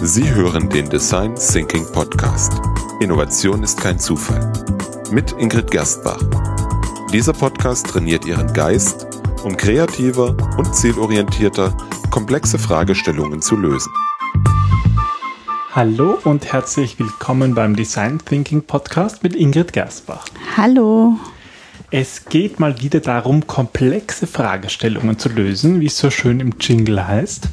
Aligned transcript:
Sie 0.00 0.32
hören 0.32 0.68
den 0.68 0.88
Design 0.88 1.34
Thinking 1.34 1.84
Podcast. 1.90 2.52
Innovation 3.00 3.64
ist 3.64 3.80
kein 3.80 3.98
Zufall. 3.98 4.52
Mit 5.10 5.32
Ingrid 5.32 5.72
Gerstbach. 5.72 6.20
Dieser 7.12 7.32
Podcast 7.32 7.88
trainiert 7.88 8.24
Ihren 8.24 8.52
Geist, 8.52 9.08
um 9.42 9.56
kreativer 9.56 10.36
und 10.56 10.72
zielorientierter 10.72 11.76
komplexe 12.10 12.60
Fragestellungen 12.60 13.42
zu 13.42 13.56
lösen. 13.56 13.92
Hallo 15.72 16.16
und 16.22 16.52
herzlich 16.52 17.00
willkommen 17.00 17.56
beim 17.56 17.74
Design 17.74 18.20
Thinking 18.24 18.62
Podcast 18.62 19.24
mit 19.24 19.34
Ingrid 19.34 19.72
Gersbach. 19.72 20.26
Hallo. 20.56 21.16
Es 21.90 22.26
geht 22.26 22.60
mal 22.60 22.80
wieder 22.80 23.00
darum, 23.00 23.48
komplexe 23.48 24.28
Fragestellungen 24.28 25.18
zu 25.18 25.28
lösen, 25.28 25.80
wie 25.80 25.86
es 25.86 25.98
so 25.98 26.10
schön 26.10 26.38
im 26.38 26.54
Jingle 26.60 27.08
heißt. 27.08 27.48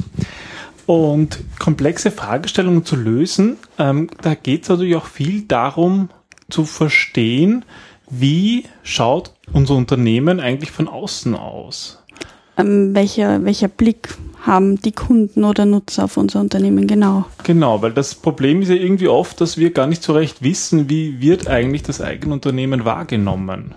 Und 0.85 1.39
komplexe 1.59 2.11
Fragestellungen 2.11 2.85
zu 2.85 2.95
lösen, 2.95 3.57
ähm, 3.79 4.09
da 4.21 4.35
geht 4.35 4.63
es 4.63 4.69
natürlich 4.69 4.95
auch 4.95 5.07
viel 5.07 5.43
darum 5.43 6.09
zu 6.49 6.65
verstehen, 6.65 7.65
wie 8.09 8.65
schaut 8.83 9.31
unser 9.51 9.75
Unternehmen 9.75 10.39
eigentlich 10.39 10.71
von 10.71 10.87
außen 10.87 11.35
aus. 11.35 12.03
Ähm, 12.57 12.93
welcher, 12.93 13.43
welcher 13.43 13.67
Blick 13.67 14.15
haben 14.45 14.79
die 14.79 14.91
Kunden 14.91 15.43
oder 15.43 15.65
Nutzer 15.65 16.05
auf 16.05 16.17
unser 16.17 16.39
Unternehmen, 16.39 16.85
genau. 16.85 17.25
Genau, 17.43 17.81
weil 17.81 17.91
das 17.91 18.13
Problem 18.13 18.61
ist 18.61 18.69
ja 18.69 18.75
irgendwie 18.75 19.07
oft, 19.07 19.41
dass 19.41 19.57
wir 19.57 19.71
gar 19.71 19.87
nicht 19.87 20.03
so 20.03 20.13
recht 20.13 20.43
wissen, 20.43 20.87
wie 20.89 21.19
wird 21.19 21.47
eigentlich 21.47 21.83
das 21.83 21.99
eigene 21.99 22.35
Unternehmen 22.35 22.85
wahrgenommen. 22.85 23.73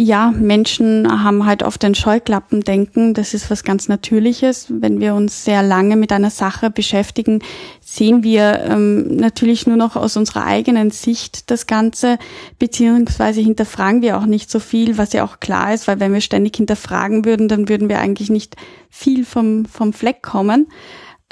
Ja, 0.00 0.30
Menschen 0.30 1.24
haben 1.24 1.44
halt 1.44 1.64
oft 1.64 1.84
ein 1.84 1.96
Scheuklappendenken. 1.96 3.14
Das 3.14 3.34
ist 3.34 3.50
was 3.50 3.64
ganz 3.64 3.88
Natürliches. 3.88 4.66
Wenn 4.68 5.00
wir 5.00 5.12
uns 5.16 5.44
sehr 5.44 5.64
lange 5.64 5.96
mit 5.96 6.12
einer 6.12 6.30
Sache 6.30 6.70
beschäftigen, 6.70 7.40
sehen 7.80 8.22
wir 8.22 8.60
ähm, 8.60 9.16
natürlich 9.16 9.66
nur 9.66 9.76
noch 9.76 9.96
aus 9.96 10.16
unserer 10.16 10.44
eigenen 10.44 10.92
Sicht 10.92 11.50
das 11.50 11.66
Ganze, 11.66 12.20
beziehungsweise 12.60 13.40
hinterfragen 13.40 14.00
wir 14.00 14.18
auch 14.18 14.26
nicht 14.26 14.52
so 14.52 14.60
viel, 14.60 14.98
was 14.98 15.14
ja 15.14 15.24
auch 15.24 15.40
klar 15.40 15.74
ist, 15.74 15.88
weil 15.88 15.98
wenn 15.98 16.12
wir 16.12 16.20
ständig 16.20 16.54
hinterfragen 16.54 17.24
würden, 17.24 17.48
dann 17.48 17.68
würden 17.68 17.88
wir 17.88 17.98
eigentlich 17.98 18.30
nicht 18.30 18.54
viel 18.90 19.24
vom, 19.24 19.64
vom 19.64 19.92
Fleck 19.92 20.22
kommen. 20.22 20.68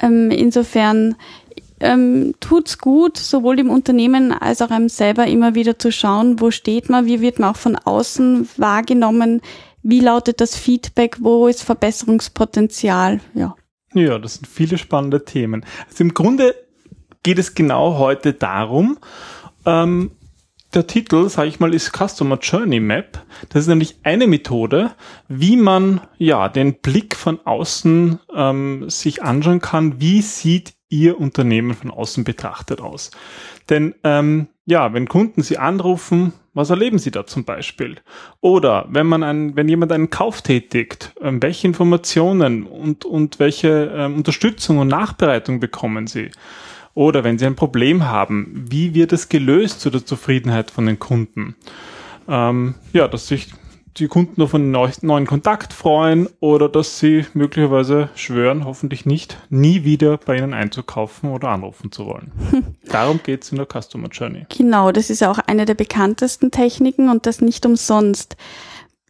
Ähm, 0.03 0.33
insofern 0.33 1.15
ähm, 1.81 2.35
tut's 2.41 2.79
gut, 2.79 3.17
sowohl 3.17 3.57
dem 3.57 3.71
Unternehmen 3.71 4.33
als 4.33 4.63
auch 4.63 4.71
einem 4.71 4.89
selber 4.89 5.27
immer 5.27 5.55
wieder 5.55 5.79
zu 5.79 5.93
schauen, 5.93 6.41
wo 6.41 6.51
steht 6.51 6.89
man, 6.89 7.07
wie 7.07 7.21
wird 7.21 7.39
man 7.39 7.51
auch 7.51 7.57
von 7.57 7.77
außen 7.77 8.49
wahrgenommen, 8.57 9.41
wie 9.83 10.01
lautet 10.01 10.41
das 10.41 10.57
Feedback, 10.57 11.19
wo 11.21 11.47
ist 11.47 11.63
Verbesserungspotenzial, 11.63 13.21
ja. 13.35 13.55
Ja, 13.95 14.19
das 14.19 14.35
sind 14.35 14.47
viele 14.47 14.79
spannende 14.79 15.25
Themen. 15.25 15.65
Also 15.89 16.05
im 16.05 16.13
Grunde 16.13 16.55
geht 17.23 17.39
es 17.39 17.55
genau 17.55 17.99
heute 17.99 18.33
darum, 18.35 18.99
ähm, 19.65 20.11
der 20.75 20.87
Titel, 20.87 21.29
sage 21.29 21.49
ich 21.49 21.61
mal, 21.61 21.75
ist 21.75 21.93
Customer 21.97 22.39
Journey 22.39 22.81
Map. 22.81 23.25
Das 23.49 23.63
ist 23.63 23.69
nämlich 23.69 23.97
eine 24.03 24.27
Methode, 24.27 24.93
wie 25.29 25.57
man 25.57 26.01
ja 26.19 26.49
den 26.49 26.81
Blick 26.81 27.17
von 27.17 27.41
außen 27.45 28.19
ähm, 28.35 28.91
sich 28.91 29.23
anschauen 29.23 29.61
kann. 29.61 30.01
Wie 30.01 30.21
sieht 30.21 30.75
Ihr 30.89 31.21
Unternehmen 31.21 31.75
von 31.75 31.91
außen 31.91 32.25
betrachtet 32.25 32.81
aus? 32.81 33.11
Denn 33.69 33.95
ähm, 34.05 34.49
ja, 34.67 34.93
wenn 34.93 35.09
Kunden 35.09 35.43
Sie 35.43 35.59
anrufen, 35.59 36.33
was 36.55 36.71
erleben 36.71 36.99
Sie 36.99 37.11
da 37.11 37.27
zum 37.27 37.45
Beispiel? 37.45 37.97
Oder 38.41 38.87
wenn 38.89 39.07
man 39.07 39.23
ein, 39.23 39.57
wenn 39.57 39.69
jemand 39.69 39.93
einen 39.93 40.11
Kauf 40.11 40.43
tätigt, 40.43 41.13
ähm, 41.21 41.43
welche 41.43 41.67
Informationen 41.67 42.65
und 42.65 43.05
und 43.05 43.39
welche 43.39 43.93
ähm, 43.95 44.17
Unterstützung 44.17 44.79
und 44.79 44.89
Nachbereitung 44.89 45.61
bekommen 45.61 46.07
Sie? 46.07 46.31
Oder 46.95 47.25
wenn 47.25 47.39
Sie 47.39 47.47
ein 47.47 47.57
Problem 47.57 48.07
haben, 48.07 48.65
wie 48.71 48.95
wird 48.95 49.13
es 49.13 49.29
gelöst 49.29 49.81
zu 49.83 49.91
der 49.91 50.07
Zufriedenheit 50.07 50.71
von 50.71 50.87
den 50.87 50.99
Kunden? 50.99 51.55
Ähm, 52.27 52.75
ja, 52.93 53.07
dass 53.07 53.29
sich 53.29 53.53
die 53.99 54.09
Kunden 54.09 54.43
auf 54.43 54.55
einen 54.55 54.71
neuen 54.71 55.27
Kontakt 55.27 55.73
freuen 55.73 56.29
oder 56.41 56.69
dass 56.69 56.99
sie 56.99 57.25
möglicherweise 57.35 58.11
schwören, 58.15 58.65
hoffentlich 58.65 59.07
nicht, 59.07 59.39
nie 59.49 59.85
wieder 59.85 60.19
bei 60.19 60.37
ihnen 60.37 60.55
einzukaufen 60.55 61.31
oder 61.31 61.49
anrufen 61.49 61.93
zu 61.93 62.07
wollen. 62.07 62.33
Darum 62.85 63.21
geht 63.23 63.45
es 63.45 63.53
in 63.53 63.59
der 63.59 63.67
Customer 63.67 64.09
Journey. 64.09 64.47
Genau, 64.57 64.93
das 64.93 65.11
ist 65.11 65.23
auch 65.23 65.39
eine 65.39 65.65
der 65.65 65.75
bekanntesten 65.75 66.51
Techniken 66.51 67.09
und 67.09 67.27
das 67.27 67.41
nicht 67.41 67.65
umsonst. 67.65 68.37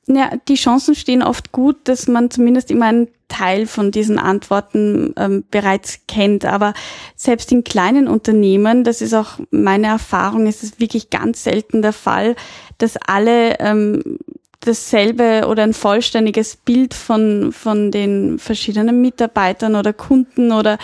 Ja, 0.08 0.30
die 0.48 0.54
Chancen 0.54 0.94
stehen 0.94 1.22
oft 1.22 1.50
gut, 1.50 1.76
dass 1.84 2.06
man 2.06 2.30
zumindest 2.30 2.70
immer 2.70 2.86
einen 2.86 3.08
Teil 3.26 3.66
von 3.66 3.91
diesen 3.91 4.20
Antworten 4.20 5.12
ähm, 5.16 5.44
bereits 5.50 6.00
kennt. 6.06 6.44
Aber 6.44 6.75
selbst 7.16 7.50
in 7.50 7.64
kleinen 7.64 8.06
Unternehmen, 8.06 8.84
das 8.84 9.00
ist 9.00 9.14
auch 9.14 9.41
meine 9.50 9.88
Erfahrung, 9.88 10.46
ist 10.46 10.62
es 10.62 10.78
wirklich 10.78 11.10
ganz 11.10 11.42
selten 11.42 11.82
der 11.82 11.92
Fall, 11.92 12.36
dass 12.78 12.96
alle 12.96 13.58
ähm, 13.58 14.19
dasselbe 14.61 15.47
oder 15.49 15.62
ein 15.62 15.75
vollständiges 15.75 16.56
Bild 16.56 16.94
von, 16.94 17.53
von 17.53 17.91
den 17.91 18.39
verschiedenen 18.39 19.00
Mitarbeitern 19.00 19.77
oder 19.77 19.93
Kunden 19.93 20.53
oder 20.53 20.78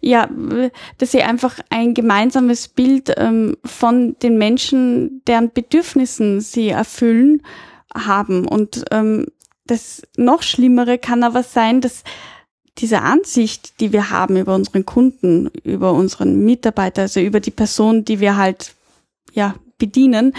ja, 0.00 0.28
dass 0.98 1.12
sie 1.12 1.22
einfach 1.22 1.58
ein 1.70 1.94
gemeinsames 1.94 2.68
Bild 2.68 3.12
ähm, 3.16 3.56
von 3.64 4.16
den 4.22 4.38
Menschen, 4.38 5.22
deren 5.26 5.52
Bedürfnissen 5.52 6.40
sie 6.40 6.70
erfüllen, 6.70 7.42
haben. 7.94 8.46
Und 8.46 8.84
ähm, 8.90 9.26
das 9.66 10.02
noch 10.16 10.42
Schlimmere 10.42 10.98
kann 10.98 11.22
aber 11.22 11.42
sein, 11.42 11.80
dass 11.80 12.04
diese 12.78 13.02
Ansicht, 13.02 13.80
die 13.80 13.92
wir 13.92 14.10
haben 14.10 14.36
über 14.36 14.54
unseren 14.54 14.86
Kunden, 14.86 15.48
über 15.64 15.92
unseren 15.92 16.44
Mitarbeiter, 16.44 17.02
also 17.02 17.20
über 17.20 17.40
die 17.40 17.50
Person, 17.50 18.04
die 18.04 18.20
wir 18.20 18.36
halt 18.36 18.74
ja 19.32 19.54
bedienen, 19.78 20.34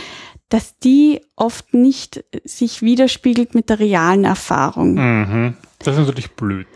dass 0.50 0.78
die 0.80 1.22
oft 1.36 1.74
nicht 1.74 2.24
sich 2.44 2.82
widerspiegelt 2.82 3.56
mit 3.56 3.70
der 3.70 3.80
realen 3.80 4.26
Erfahrung. 4.26 4.96
Mhm. 4.96 5.58
Das 5.80 5.96
ist 5.96 6.00
natürlich 6.00 6.32
blöd. 6.32 6.68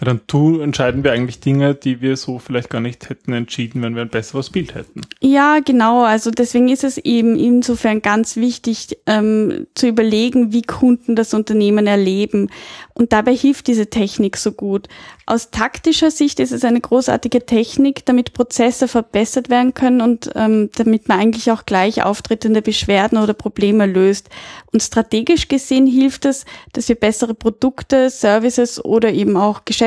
Dann 0.00 0.20
tu, 0.26 0.60
entscheiden 0.60 1.04
wir 1.04 1.12
eigentlich 1.12 1.40
Dinge, 1.40 1.74
die 1.74 2.00
wir 2.00 2.16
so 2.16 2.38
vielleicht 2.38 2.70
gar 2.70 2.80
nicht 2.80 3.08
hätten 3.08 3.32
entschieden, 3.32 3.82
wenn 3.82 3.94
wir 3.94 4.02
ein 4.02 4.08
besseres 4.08 4.50
Bild 4.50 4.74
hätten. 4.74 5.02
Ja, 5.20 5.60
genau. 5.64 6.02
Also 6.02 6.30
deswegen 6.30 6.68
ist 6.68 6.84
es 6.84 6.98
eben 6.98 7.36
insofern 7.36 8.02
ganz 8.02 8.36
wichtig 8.36 8.98
ähm, 9.06 9.66
zu 9.74 9.88
überlegen, 9.88 10.52
wie 10.52 10.62
Kunden 10.62 11.16
das 11.16 11.34
Unternehmen 11.34 11.86
erleben. 11.86 12.50
Und 12.94 13.12
dabei 13.12 13.34
hilft 13.34 13.66
diese 13.66 13.88
Technik 13.88 14.36
so 14.36 14.52
gut. 14.52 14.88
Aus 15.28 15.50
taktischer 15.50 16.12
Sicht 16.12 16.38
ist 16.38 16.52
es 16.52 16.64
eine 16.64 16.80
großartige 16.80 17.44
Technik, 17.44 18.06
damit 18.06 18.32
Prozesse 18.32 18.86
verbessert 18.86 19.50
werden 19.50 19.74
können 19.74 20.00
und 20.00 20.30
ähm, 20.36 20.70
damit 20.76 21.08
man 21.08 21.18
eigentlich 21.18 21.50
auch 21.50 21.66
gleich 21.66 22.04
auftretende 22.04 22.62
Beschwerden 22.62 23.18
oder 23.18 23.34
Probleme 23.34 23.86
löst. 23.86 24.30
Und 24.72 24.82
strategisch 24.82 25.48
gesehen 25.48 25.86
hilft 25.86 26.26
es, 26.26 26.44
dass 26.72 26.88
wir 26.88 26.94
bessere 26.94 27.34
Produkte, 27.34 28.08
Services 28.08 28.82
oder 28.84 29.12
eben 29.12 29.36
auch 29.36 29.64
Geschäftsmodelle, 29.64 29.85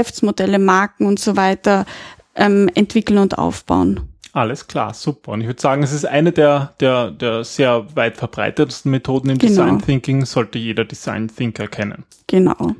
Marken 0.59 1.05
und 1.05 1.19
so 1.19 1.35
weiter 1.35 1.85
ähm, 2.35 2.69
entwickeln 2.73 3.17
und 3.17 3.37
aufbauen. 3.37 4.01
Alles 4.31 4.67
klar, 4.67 4.93
super. 4.93 5.31
Und 5.31 5.41
ich 5.41 5.47
würde 5.47 5.59
sagen, 5.59 5.81
es 5.81 5.91
ist 5.91 6.05
eine 6.05 6.31
der, 6.31 6.75
der, 6.79 7.09
der 7.09 7.43
sehr 7.43 7.95
weit 7.95 8.17
verbreitetsten 8.17 8.91
Methoden 8.91 9.31
im 9.31 9.37
Genau. 9.39 9.49
Design 9.49 9.81
Thinking, 9.81 10.25
sollte 10.25 10.59
jeder 10.59 10.85
Design 10.85 11.27
Thinker 11.27 11.67
kennen. 11.67 12.03
Genau. 12.27 12.75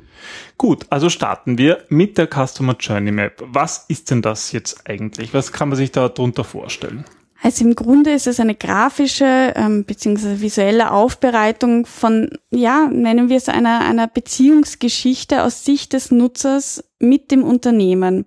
Gut, 0.58 0.86
also 0.90 1.08
starten 1.08 1.58
wir 1.58 1.84
mit 1.88 2.18
der 2.18 2.28
Customer 2.28 2.76
Journey 2.78 3.10
Map. 3.10 3.42
Was 3.44 3.86
ist 3.88 4.10
denn 4.10 4.22
das 4.22 4.52
jetzt 4.52 4.88
eigentlich? 4.88 5.34
Was 5.34 5.50
kann 5.50 5.70
man 5.70 5.76
sich 5.76 5.90
da 5.90 6.08
drunter 6.08 6.44
vorstellen? 6.44 7.04
Also 7.42 7.64
im 7.64 7.74
Grunde 7.74 8.12
ist 8.12 8.26
es 8.26 8.38
eine 8.38 8.54
grafische 8.54 9.54
ähm, 9.56 9.84
bzw. 9.84 10.40
visuelle 10.40 10.90
Aufbereitung 10.90 11.86
von, 11.86 12.30
ja, 12.50 12.86
nennen 12.88 13.30
wir 13.30 13.38
es 13.38 13.48
einer, 13.48 13.80
einer 13.80 14.06
Beziehungsgeschichte 14.08 15.42
aus 15.42 15.64
Sicht 15.64 15.94
des 15.94 16.10
Nutzers 16.10 16.84
mit 16.98 17.30
dem 17.30 17.42
Unternehmen. 17.42 18.26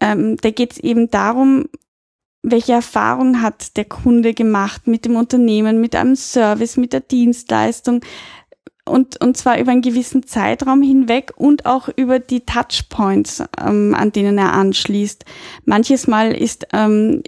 Ähm, 0.00 0.36
da 0.40 0.50
geht 0.50 0.72
es 0.72 0.78
eben 0.78 1.10
darum, 1.10 1.66
welche 2.42 2.72
Erfahrung 2.74 3.42
hat 3.42 3.76
der 3.76 3.86
Kunde 3.86 4.32
gemacht 4.34 4.86
mit 4.86 5.06
dem 5.06 5.16
Unternehmen, 5.16 5.80
mit 5.80 5.96
einem 5.96 6.14
Service, 6.14 6.76
mit 6.76 6.92
der 6.92 7.00
Dienstleistung 7.00 8.02
und, 8.84 9.20
und 9.22 9.36
zwar 9.36 9.58
über 9.58 9.72
einen 9.72 9.82
gewissen 9.82 10.26
Zeitraum 10.26 10.82
hinweg 10.82 11.32
und 11.36 11.64
auch 11.64 11.88
über 11.96 12.18
die 12.18 12.44
Touchpoints, 12.44 13.42
ähm, 13.58 13.94
an 13.94 14.12
denen 14.12 14.36
er 14.36 14.52
anschließt. 14.52 15.24
Manches 15.64 16.06
Mal 16.06 16.32
ist 16.32 16.66
ähm, 16.72 17.22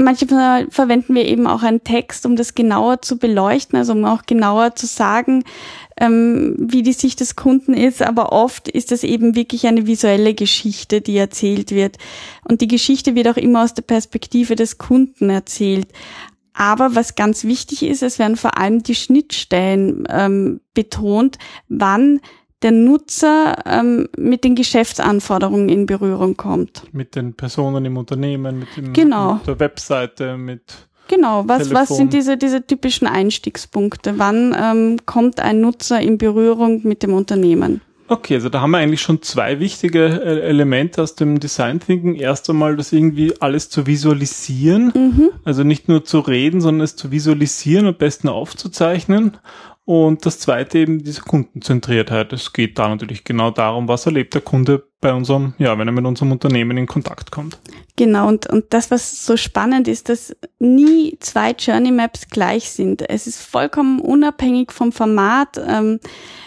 Manchmal 0.00 0.66
verwenden 0.70 1.14
wir 1.14 1.26
eben 1.26 1.46
auch 1.46 1.62
einen 1.62 1.84
Text, 1.84 2.24
um 2.24 2.34
das 2.34 2.54
genauer 2.54 3.02
zu 3.02 3.18
beleuchten, 3.18 3.78
also 3.78 3.92
um 3.92 4.06
auch 4.06 4.22
genauer 4.22 4.74
zu 4.74 4.86
sagen, 4.86 5.44
ähm, 6.00 6.56
wie 6.58 6.82
die 6.82 6.94
Sicht 6.94 7.20
des 7.20 7.36
Kunden 7.36 7.74
ist. 7.74 8.00
Aber 8.00 8.32
oft 8.32 8.68
ist 8.68 8.92
es 8.92 9.04
eben 9.04 9.34
wirklich 9.34 9.66
eine 9.66 9.86
visuelle 9.86 10.32
Geschichte, 10.32 11.02
die 11.02 11.18
erzählt 11.18 11.72
wird. 11.72 11.98
Und 12.48 12.62
die 12.62 12.68
Geschichte 12.68 13.14
wird 13.14 13.28
auch 13.28 13.36
immer 13.36 13.62
aus 13.62 13.74
der 13.74 13.82
Perspektive 13.82 14.56
des 14.56 14.78
Kunden 14.78 15.28
erzählt. 15.28 15.88
Aber 16.54 16.94
was 16.94 17.14
ganz 17.14 17.44
wichtig 17.44 17.82
ist, 17.82 18.02
es 18.02 18.18
werden 18.18 18.36
vor 18.36 18.56
allem 18.56 18.82
die 18.82 18.94
Schnittstellen 18.94 20.04
ähm, 20.08 20.60
betont, 20.72 21.36
wann 21.68 22.20
der 22.62 22.72
Nutzer 22.72 23.56
ähm, 23.66 24.08
mit 24.16 24.44
den 24.44 24.54
Geschäftsanforderungen 24.54 25.68
in 25.68 25.86
Berührung 25.86 26.36
kommt. 26.36 26.82
Mit 26.92 27.16
den 27.16 27.34
Personen 27.34 27.84
im 27.84 27.96
Unternehmen, 27.96 28.60
mit, 28.60 28.68
dem, 28.76 28.92
Genau. 28.92 29.34
mit 29.34 29.46
der 29.46 29.60
Webseite, 29.60 30.36
mit 30.36 30.62
Genau, 31.08 31.42
was, 31.48 31.74
was 31.74 31.88
sind 31.88 32.12
diese, 32.12 32.36
diese 32.36 32.64
typischen 32.64 33.08
Einstiegspunkte? 33.08 34.18
Wann 34.18 34.56
ähm, 34.56 34.98
kommt 35.06 35.40
ein 35.40 35.60
Nutzer 35.60 36.00
in 36.00 36.18
Berührung 36.18 36.82
mit 36.86 37.02
dem 37.02 37.14
Unternehmen? 37.14 37.80
Okay, 38.06 38.34
also 38.34 38.48
da 38.48 38.60
haben 38.60 38.72
wir 38.72 38.78
eigentlich 38.78 39.02
schon 39.02 39.20
zwei 39.22 39.58
wichtige 39.60 40.04
äh, 40.06 40.40
Elemente 40.40 41.02
aus 41.02 41.16
dem 41.16 41.40
Design 41.40 41.80
Thinking. 41.80 42.14
Erst 42.14 42.48
einmal 42.50 42.76
das 42.76 42.92
irgendwie 42.92 43.34
alles 43.40 43.70
zu 43.70 43.86
visualisieren, 43.86 44.92
Mhm. 44.94 45.30
also 45.44 45.64
nicht 45.64 45.88
nur 45.88 46.04
zu 46.04 46.20
reden, 46.20 46.60
sondern 46.60 46.84
es 46.84 46.94
zu 46.96 47.10
visualisieren, 47.10 47.86
am 47.86 47.96
besten 47.96 48.28
aufzuzeichnen. 48.28 49.36
Und 49.90 50.24
das 50.24 50.38
zweite 50.38 50.78
eben 50.78 51.02
diese 51.02 51.22
Kundenzentriertheit. 51.22 52.32
Es 52.32 52.52
geht 52.52 52.78
da 52.78 52.88
natürlich 52.88 53.24
genau 53.24 53.50
darum, 53.50 53.88
was 53.88 54.06
erlebt 54.06 54.34
der 54.34 54.40
Kunde 54.40 54.86
bei 55.00 55.12
unserem, 55.12 55.54
ja, 55.58 55.76
wenn 55.76 55.88
er 55.88 55.92
mit 55.92 56.06
unserem 56.06 56.30
Unternehmen 56.30 56.76
in 56.76 56.86
Kontakt 56.86 57.32
kommt. 57.32 57.58
Genau, 57.96 58.28
und, 58.28 58.46
und 58.46 58.66
das, 58.72 58.92
was 58.92 59.26
so 59.26 59.36
spannend 59.36 59.88
ist, 59.88 60.08
dass 60.08 60.36
nie 60.60 61.16
zwei 61.18 61.50
Journey 61.58 61.90
Maps 61.90 62.28
gleich 62.28 62.70
sind. 62.70 63.10
Es 63.10 63.26
ist 63.26 63.42
vollkommen 63.42 63.98
unabhängig 64.00 64.70
vom 64.70 64.92
Format, 64.92 65.60
ähm, 65.66 65.98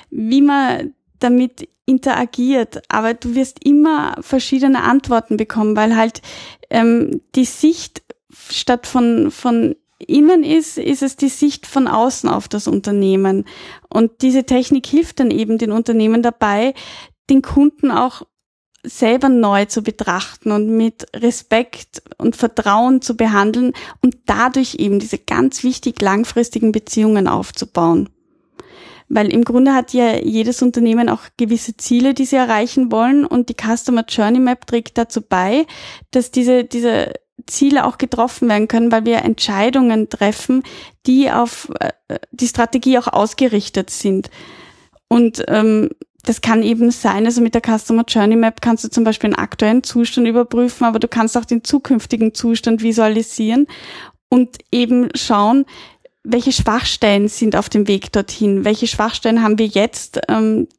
wie 0.10 0.42
man 0.42 0.94
damit 1.20 1.68
interagiert, 1.86 2.82
aber 2.88 3.14
du 3.14 3.36
wirst 3.36 3.66
immer 3.66 4.16
verschiedene 4.22 4.84
Antworten 4.84 5.36
bekommen, 5.36 5.76
weil 5.76 5.98
halt 5.98 6.22
ähm, 6.70 7.20
die 7.36 7.44
Sicht 7.44 8.04
statt 8.32 8.88
von, 8.88 9.32
von 9.32 9.76
innen 10.04 10.44
ist, 10.44 10.78
ist 10.78 11.04
es 11.04 11.16
die 11.16 11.30
Sicht 11.30 11.66
von 11.66 11.88
außen 11.88 12.30
auf 12.30 12.48
das 12.48 12.68
Unternehmen. 12.68 13.46
Und 13.90 14.22
diese 14.22 14.46
Technik 14.46 14.86
hilft 14.86 15.20
dann 15.20 15.32
eben 15.32 15.58
den 15.58 15.72
Unternehmen 15.72 16.22
dabei, 16.22 16.74
den 17.30 17.42
Kunden 17.42 17.92
auch 17.92 18.24
selber 18.86 19.30
neu 19.30 19.66
zu 19.66 19.82
betrachten 19.82 20.52
und 20.52 20.70
mit 20.76 21.08
Respekt 21.16 22.04
und 22.18 22.36
Vertrauen 22.36 23.02
zu 23.02 23.16
behandeln 23.16 23.74
und 24.02 24.18
dadurch 24.26 24.76
eben 24.76 25.00
diese 25.00 25.18
ganz 25.18 25.64
wichtig 25.64 26.02
langfristigen 26.02 26.72
Beziehungen 26.72 27.28
aufzubauen. 27.28 28.10
Weil 29.10 29.32
im 29.32 29.44
Grunde 29.44 29.74
hat 29.74 29.94
ja 29.94 30.18
jedes 30.18 30.62
Unternehmen 30.62 31.08
auch 31.08 31.22
gewisse 31.38 31.78
Ziele, 31.78 32.14
die 32.14 32.26
sie 32.26 32.36
erreichen 32.36 32.92
wollen 32.92 33.26
und 33.26 33.50
die 33.50 33.56
Customer 33.56 34.04
Journey 34.08 34.40
Map 34.40 34.66
trägt 34.66 34.98
dazu 34.98 35.22
bei, 35.22 35.66
dass 36.12 36.32
diese, 36.32 36.64
diese 36.64 37.14
Ziele 37.48 37.86
auch 37.86 37.98
getroffen 37.98 38.48
werden 38.48 38.68
können, 38.68 38.92
weil 38.92 39.06
wir 39.06 39.24
Entscheidungen 39.24 40.10
treffen, 40.10 40.64
die 41.06 41.32
auf 41.32 41.70
äh, 41.80 42.20
die 42.32 42.48
Strategie 42.48 42.98
auch 42.98 43.08
ausgerichtet 43.08 43.90
sind. 43.90 44.30
Und 45.08 45.44
ähm, 45.48 45.90
das 46.24 46.42
kann 46.42 46.64
eben 46.64 46.90
sein, 46.92 47.26
also 47.26 47.42
mit 47.42 47.54
der 47.54 47.62
Customer 47.62 48.06
Journey 48.08 48.38
Map 48.38 48.62
kannst 48.62 48.86
du 48.86 48.90
zum 48.90 49.04
Beispiel 49.04 49.32
den 49.32 49.38
aktuellen 49.38 49.84
Zustand 49.84 50.26
überprüfen, 50.28 50.86
aber 50.86 51.00
du 51.00 51.10
kannst 51.10 51.38
auch 51.38 51.46
den 51.46 51.64
zukünftigen 51.64 52.34
Zustand 52.34 52.82
visualisieren 52.82 53.68
und 54.30 54.58
eben 54.72 55.10
schauen, 55.16 55.66
welche 56.24 56.54
Schwachstellen 56.54 57.28
sind 57.28 57.58
auf 57.58 57.68
dem 57.68 57.88
Weg 57.88 58.14
dorthin, 58.14 58.64
welche 58.64 58.88
Schwachstellen 58.88 59.44
haben 59.44 59.60
wir 59.60 59.68
jetzt, 59.68 60.22
ähm, 60.30 60.70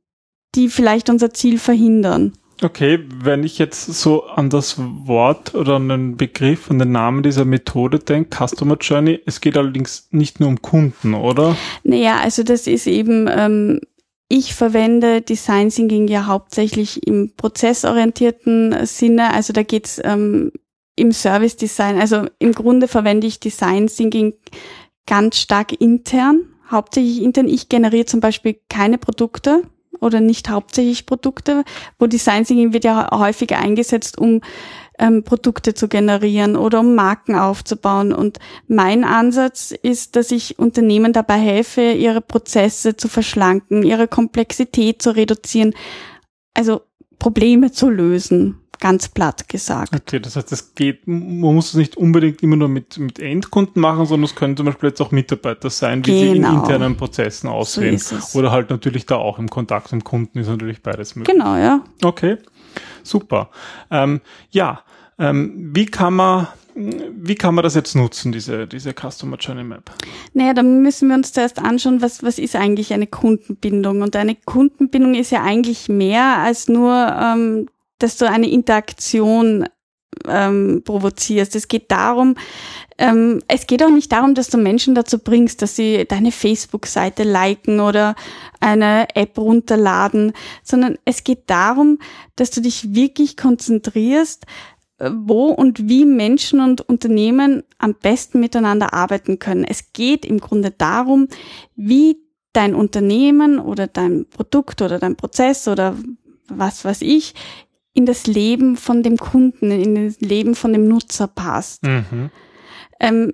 die 0.54 0.70
vielleicht 0.70 1.10
unser 1.10 1.34
Ziel 1.34 1.58
verhindern. 1.58 2.32
Okay, 2.64 2.98
wenn 3.22 3.44
ich 3.44 3.58
jetzt 3.58 3.84
so 3.84 4.24
an 4.24 4.48
das 4.48 4.76
Wort 4.78 5.54
oder 5.54 5.74
an 5.74 5.90
den 5.90 6.16
Begriff, 6.16 6.70
an 6.70 6.78
den 6.78 6.92
Namen 6.92 7.22
dieser 7.22 7.44
Methode 7.44 7.98
denke, 7.98 8.34
Customer 8.34 8.78
Journey, 8.80 9.20
es 9.26 9.42
geht 9.42 9.58
allerdings 9.58 10.08
nicht 10.12 10.40
nur 10.40 10.48
um 10.48 10.62
Kunden, 10.62 11.12
oder? 11.12 11.58
Naja, 11.82 12.16
also 12.20 12.42
das 12.42 12.66
ist 12.66 12.86
eben, 12.86 13.28
ähm, 13.30 13.80
ich 14.30 14.54
verwende 14.54 15.20
Design 15.20 15.68
Thinking 15.68 16.08
ja 16.08 16.24
hauptsächlich 16.24 17.06
im 17.06 17.34
prozessorientierten 17.36 18.86
Sinne. 18.86 19.34
Also 19.34 19.52
da 19.52 19.62
geht's 19.62 20.00
ähm, 20.02 20.50
im 20.96 21.12
Service 21.12 21.56
Design. 21.56 22.00
Also 22.00 22.24
im 22.38 22.52
Grunde 22.52 22.88
verwende 22.88 23.26
ich 23.26 23.40
Design 23.40 23.88
Thinking 23.88 24.32
ganz 25.04 25.38
stark 25.38 25.78
intern, 25.78 26.46
hauptsächlich 26.70 27.20
intern. 27.20 27.46
Ich 27.46 27.68
generiere 27.68 28.06
zum 28.06 28.20
Beispiel 28.20 28.58
keine 28.70 28.96
Produkte 28.96 29.64
oder 30.04 30.20
nicht 30.20 30.48
hauptsächlich 30.48 31.06
Produkte, 31.06 31.64
wo 31.98 32.06
Design 32.06 32.44
Thinking 32.44 32.72
wird 32.72 32.84
ja 32.84 33.10
häufiger 33.10 33.58
eingesetzt, 33.58 34.18
um 34.18 34.40
ähm, 34.98 35.24
Produkte 35.24 35.74
zu 35.74 35.88
generieren 35.88 36.56
oder 36.56 36.80
um 36.80 36.94
Marken 36.94 37.34
aufzubauen. 37.34 38.12
Und 38.12 38.38
mein 38.68 39.04
Ansatz 39.04 39.72
ist, 39.72 40.16
dass 40.16 40.30
ich 40.30 40.58
Unternehmen 40.58 41.12
dabei 41.12 41.38
helfe, 41.38 41.92
ihre 41.92 42.20
Prozesse 42.20 42.96
zu 42.96 43.08
verschlanken, 43.08 43.82
ihre 43.82 44.08
Komplexität 44.08 45.02
zu 45.02 45.10
reduzieren, 45.10 45.74
also 46.54 46.82
Probleme 47.18 47.72
zu 47.72 47.88
lösen, 47.88 48.60
ganz 48.80 49.08
platt 49.08 49.48
gesagt. 49.48 49.94
Okay, 49.94 50.20
das 50.20 50.36
heißt, 50.36 50.52
es 50.52 50.74
geht, 50.74 51.06
man 51.06 51.54
muss 51.54 51.68
es 51.68 51.74
nicht 51.74 51.96
unbedingt 51.96 52.42
immer 52.42 52.56
nur 52.56 52.68
mit, 52.68 52.98
mit 52.98 53.18
Endkunden 53.18 53.80
machen, 53.80 54.06
sondern 54.06 54.24
es 54.24 54.34
können 54.34 54.56
zum 54.56 54.66
Beispiel 54.66 54.90
jetzt 54.90 55.00
auch 55.00 55.10
Mitarbeiter 55.10 55.70
sein, 55.70 56.04
wie 56.06 56.10
sie 56.18 56.26
in 56.28 56.34
Genau. 56.42 56.60
internen 56.60 56.96
Prozessen 56.96 57.48
aussehen. 57.48 57.94
es. 57.94 58.34
Oder 58.34 58.50
halt 58.50 58.70
natürlich 58.70 59.06
da 59.06 59.16
auch 59.16 59.38
im 59.38 59.48
Kontakt 59.48 59.92
mit 59.92 60.02
dem 60.02 60.04
Kunden 60.04 60.38
ist 60.38 60.48
natürlich 60.48 60.82
beides 60.82 61.16
möglich. 61.16 61.34
Genau, 61.36 61.56
ja. 61.56 61.82
Okay, 62.02 62.36
super. 63.02 63.50
Ähm, 63.90 64.20
ja, 64.50 64.80
ähm, 65.18 65.70
wie 65.74 65.86
kann 65.86 66.14
man, 66.14 66.48
wie 66.74 67.36
kann 67.36 67.54
man 67.54 67.62
das 67.62 67.74
jetzt 67.76 67.94
nutzen, 67.94 68.32
diese, 68.32 68.66
diese 68.66 68.92
Customer 68.92 69.36
Journey 69.36 69.62
Map? 69.62 69.90
Naja, 70.32 70.54
dann 70.54 70.82
müssen 70.82 71.08
wir 71.08 71.14
uns 71.14 71.32
zuerst 71.32 71.60
anschauen, 71.60 72.02
was, 72.02 72.22
was 72.24 72.38
ist 72.40 72.56
eigentlich 72.56 72.92
eine 72.92 73.06
Kundenbindung? 73.06 74.02
Und 74.02 74.16
eine 74.16 74.34
Kundenbindung 74.34 75.14
ist 75.14 75.30
ja 75.30 75.42
eigentlich 75.44 75.88
mehr 75.88 76.38
als 76.38 76.68
nur, 76.68 76.92
ähm, 76.92 77.68
dass 78.04 78.18
du 78.18 78.28
eine 78.28 78.50
Interaktion 78.50 79.64
ähm, 80.28 80.82
provozierst. 80.84 81.56
Es 81.56 81.68
geht 81.68 81.90
darum, 81.90 82.36
ähm, 82.98 83.40
es 83.48 83.66
geht 83.66 83.82
auch 83.82 83.88
nicht 83.88 84.12
darum, 84.12 84.34
dass 84.34 84.48
du 84.48 84.58
Menschen 84.58 84.94
dazu 84.94 85.18
bringst, 85.18 85.62
dass 85.62 85.74
sie 85.74 86.04
deine 86.04 86.30
Facebook-Seite 86.32 87.22
liken 87.22 87.80
oder 87.80 88.14
eine 88.60 89.08
App 89.16 89.38
runterladen, 89.38 90.34
sondern 90.62 90.98
es 91.06 91.24
geht 91.24 91.48
darum, 91.48 91.98
dass 92.36 92.50
du 92.50 92.60
dich 92.60 92.94
wirklich 92.94 93.38
konzentrierst, 93.38 94.44
äh, 94.98 95.10
wo 95.10 95.46
und 95.46 95.88
wie 95.88 96.04
Menschen 96.04 96.60
und 96.60 96.82
Unternehmen 96.82 97.62
am 97.78 97.94
besten 97.94 98.38
miteinander 98.38 98.92
arbeiten 98.92 99.38
können. 99.38 99.64
Es 99.64 99.94
geht 99.94 100.26
im 100.26 100.40
Grunde 100.40 100.70
darum, 100.70 101.28
wie 101.74 102.18
dein 102.52 102.74
Unternehmen 102.74 103.58
oder 103.58 103.86
dein 103.86 104.26
Produkt 104.28 104.82
oder 104.82 104.98
dein 104.98 105.16
Prozess 105.16 105.66
oder 105.66 105.96
was 106.48 106.84
weiß 106.84 107.00
ich 107.00 107.34
in 107.94 108.06
das 108.06 108.26
Leben 108.26 108.76
von 108.76 109.02
dem 109.02 109.16
Kunden, 109.16 109.70
in 109.70 109.94
das 109.94 110.20
Leben 110.20 110.54
von 110.54 110.72
dem 110.72 110.86
Nutzer 110.86 111.28
passt. 111.28 111.84
Mhm. 111.84 112.30
Ähm, 113.00 113.32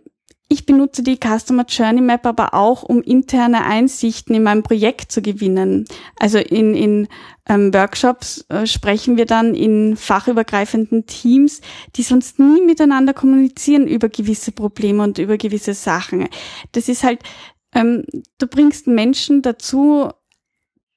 ich 0.52 0.66
benutze 0.66 1.04
die 1.04 1.16
Customer 1.16 1.64
Journey 1.66 2.00
Map 2.00 2.26
aber 2.26 2.54
auch, 2.54 2.82
um 2.82 3.02
interne 3.02 3.64
Einsichten 3.64 4.34
in 4.34 4.42
meinem 4.42 4.64
Projekt 4.64 5.12
zu 5.12 5.22
gewinnen. 5.22 5.84
Also 6.18 6.38
in, 6.38 6.74
in 6.74 7.08
ähm, 7.48 7.72
Workshops 7.72 8.44
äh, 8.48 8.66
sprechen 8.66 9.16
wir 9.16 9.26
dann 9.26 9.54
in 9.54 9.96
fachübergreifenden 9.96 11.06
Teams, 11.06 11.60
die 11.94 12.02
sonst 12.02 12.40
nie 12.40 12.62
miteinander 12.62 13.14
kommunizieren 13.14 13.86
über 13.86 14.08
gewisse 14.08 14.50
Probleme 14.50 15.04
und 15.04 15.18
über 15.18 15.36
gewisse 15.36 15.72
Sachen. 15.72 16.28
Das 16.72 16.88
ist 16.88 17.04
halt, 17.04 17.20
ähm, 17.72 18.04
du 18.38 18.48
bringst 18.48 18.88
Menschen 18.88 19.42
dazu, 19.42 20.10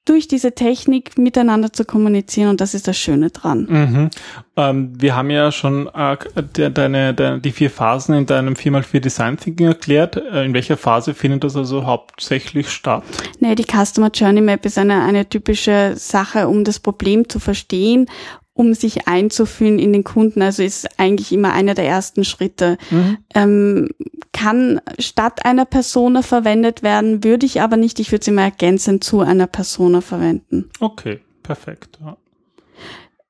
durch 0.04 0.28
diese 0.28 0.52
Technik 0.52 1.16
miteinander 1.16 1.72
zu 1.72 1.84
kommunizieren 1.84 2.50
und 2.50 2.60
das 2.60 2.74
ist 2.74 2.86
das 2.86 2.96
Schöne 2.96 3.30
dran. 3.30 3.66
Mhm. 3.68 4.10
Ähm, 4.56 4.92
wir 5.00 5.16
haben 5.16 5.30
ja 5.30 5.50
schon 5.50 5.88
äh, 5.88 6.16
de, 6.56 6.70
deine, 6.70 7.14
de, 7.14 7.40
die 7.40 7.52
vier 7.52 7.70
Phasen 7.70 8.14
in 8.14 8.26
deinem 8.26 8.54
4x4 8.54 9.00
Design 9.00 9.38
Thinking 9.38 9.68
erklärt. 9.68 10.16
Äh, 10.16 10.44
in 10.44 10.52
welcher 10.52 10.76
Phase 10.76 11.14
findet 11.14 11.44
das 11.44 11.56
also 11.56 11.86
hauptsächlich 11.86 12.68
statt? 12.68 13.02
Nee, 13.40 13.54
die 13.54 13.64
Customer 13.64 14.10
Journey 14.12 14.42
Map 14.42 14.64
ist 14.66 14.78
eine, 14.78 15.02
eine 15.02 15.28
typische 15.28 15.94
Sache, 15.96 16.48
um 16.48 16.64
das 16.64 16.80
Problem 16.80 17.28
zu 17.28 17.40
verstehen, 17.40 18.06
um 18.54 18.72
sich 18.72 19.08
einzufühlen 19.08 19.78
in 19.78 19.92
den 19.92 20.04
Kunden. 20.04 20.40
Also 20.40 20.62
ist 20.62 20.98
eigentlich 20.98 21.32
immer 21.32 21.52
einer 21.52 21.74
der 21.74 21.86
ersten 21.86 22.24
Schritte. 22.24 22.78
Mhm. 22.90 23.18
Ähm, 23.34 23.88
kann 24.32 24.80
statt 24.98 25.44
einer 25.44 25.64
Persona 25.64 26.22
verwendet 26.22 26.82
werden, 26.82 27.22
würde 27.24 27.46
ich 27.46 27.60
aber 27.60 27.76
nicht. 27.76 28.00
Ich 28.00 28.12
würde 28.12 28.24
sie 28.24 28.30
mal 28.30 28.44
ergänzend 28.44 29.04
zu 29.04 29.20
einer 29.20 29.46
Persona 29.46 30.00
verwenden. 30.00 30.70
Okay, 30.80 31.20
perfekt. 31.42 31.98
Ja. 32.00 32.16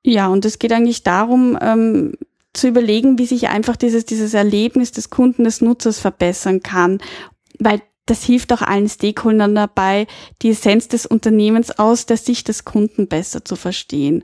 Ja, 0.07 0.27
und 0.27 0.45
es 0.45 0.59
geht 0.59 0.71
eigentlich 0.71 1.01
darum, 1.01 1.57
ähm, 1.59 2.13
zu 2.53 2.67
überlegen, 2.67 3.17
wie 3.17 3.25
sich 3.25 3.49
einfach 3.49 3.75
dieses, 3.75 4.05
dieses 4.05 4.35
Erlebnis 4.35 4.91
des 4.91 5.09
Kunden, 5.09 5.43
des 5.43 5.61
Nutzers 5.61 5.99
verbessern 5.99 6.61
kann. 6.61 6.99
Weil 7.57 7.81
das 8.05 8.23
hilft 8.23 8.53
auch 8.53 8.61
allen 8.61 8.87
Stakeholdern 8.87 9.55
dabei, 9.55 10.05
die 10.41 10.51
Essenz 10.51 10.87
des 10.87 11.07
Unternehmens 11.07 11.71
aus 11.71 12.05
der 12.05 12.17
Sicht 12.17 12.47
des 12.47 12.63
Kunden 12.63 13.07
besser 13.07 13.43
zu 13.43 13.55
verstehen. 13.55 14.23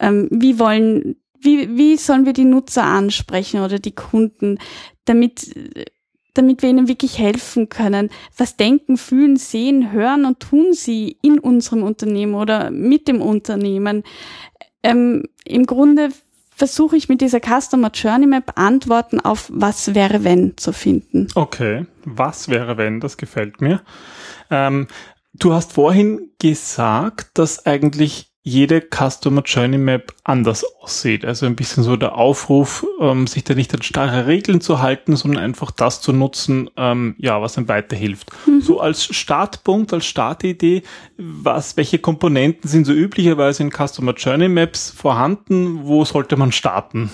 Ähm, 0.00 0.28
wie 0.30 0.58
wollen, 0.58 1.16
wie, 1.40 1.76
wie 1.76 1.96
sollen 1.96 2.26
wir 2.26 2.32
die 2.32 2.44
Nutzer 2.44 2.84
ansprechen 2.84 3.60
oder 3.60 3.78
die 3.78 3.94
Kunden, 3.94 4.58
damit 5.04 5.54
damit 6.38 6.62
wir 6.62 6.70
ihnen 6.70 6.86
wirklich 6.86 7.18
helfen 7.18 7.68
können. 7.68 8.10
Was 8.36 8.56
denken, 8.56 8.96
fühlen, 8.96 9.36
sehen, 9.36 9.90
hören 9.90 10.24
und 10.24 10.38
tun 10.38 10.72
sie 10.72 11.18
in 11.20 11.40
unserem 11.40 11.82
Unternehmen 11.82 12.34
oder 12.34 12.70
mit 12.70 13.08
dem 13.08 13.20
Unternehmen? 13.20 14.04
Ähm, 14.84 15.24
Im 15.44 15.66
Grunde 15.66 16.10
versuche 16.54 16.96
ich 16.96 17.08
mit 17.08 17.20
dieser 17.20 17.40
Customer 17.40 17.90
Journey 17.92 18.26
Map 18.26 18.52
Antworten 18.56 19.20
auf 19.20 19.50
was 19.52 19.94
wäre 19.94 20.22
wenn 20.22 20.56
zu 20.56 20.72
finden. 20.72 21.26
Okay, 21.34 21.86
was 22.04 22.48
wäre 22.48 22.76
wenn, 22.76 23.00
das 23.00 23.16
gefällt 23.16 23.60
mir. 23.60 23.82
Ähm, 24.50 24.86
du 25.34 25.52
hast 25.52 25.72
vorhin 25.72 26.30
gesagt, 26.40 27.30
dass 27.34 27.66
eigentlich 27.66 28.27
jede 28.42 28.80
Customer 28.80 29.42
Journey 29.44 29.78
Map 29.78 30.14
anders 30.24 30.64
aussieht. 30.80 31.24
Also 31.24 31.46
ein 31.46 31.56
bisschen 31.56 31.82
so 31.82 31.96
der 31.96 32.14
Aufruf, 32.16 32.86
ähm, 33.00 33.26
sich 33.26 33.44
da 33.44 33.54
nicht 33.54 33.74
an 33.74 33.82
starre 33.82 34.26
Regeln 34.26 34.60
zu 34.60 34.80
halten, 34.80 35.16
sondern 35.16 35.42
einfach 35.42 35.70
das 35.70 36.00
zu 36.00 36.12
nutzen, 36.12 36.70
ähm, 36.76 37.14
ja, 37.18 37.42
was 37.42 37.58
einem 37.58 37.68
weiterhilft. 37.68 38.30
Mhm. 38.46 38.60
So 38.60 38.80
als 38.80 39.04
Startpunkt, 39.04 39.92
als 39.92 40.06
Startidee, 40.06 40.82
was, 41.18 41.76
welche 41.76 41.98
Komponenten 41.98 42.68
sind 42.70 42.86
so 42.86 42.92
üblicherweise 42.92 43.62
in 43.62 43.70
Customer 43.70 44.14
Journey 44.14 44.48
Maps 44.48 44.90
vorhanden? 44.90 45.80
Wo 45.84 46.04
sollte 46.04 46.36
man 46.36 46.52
starten? 46.52 47.10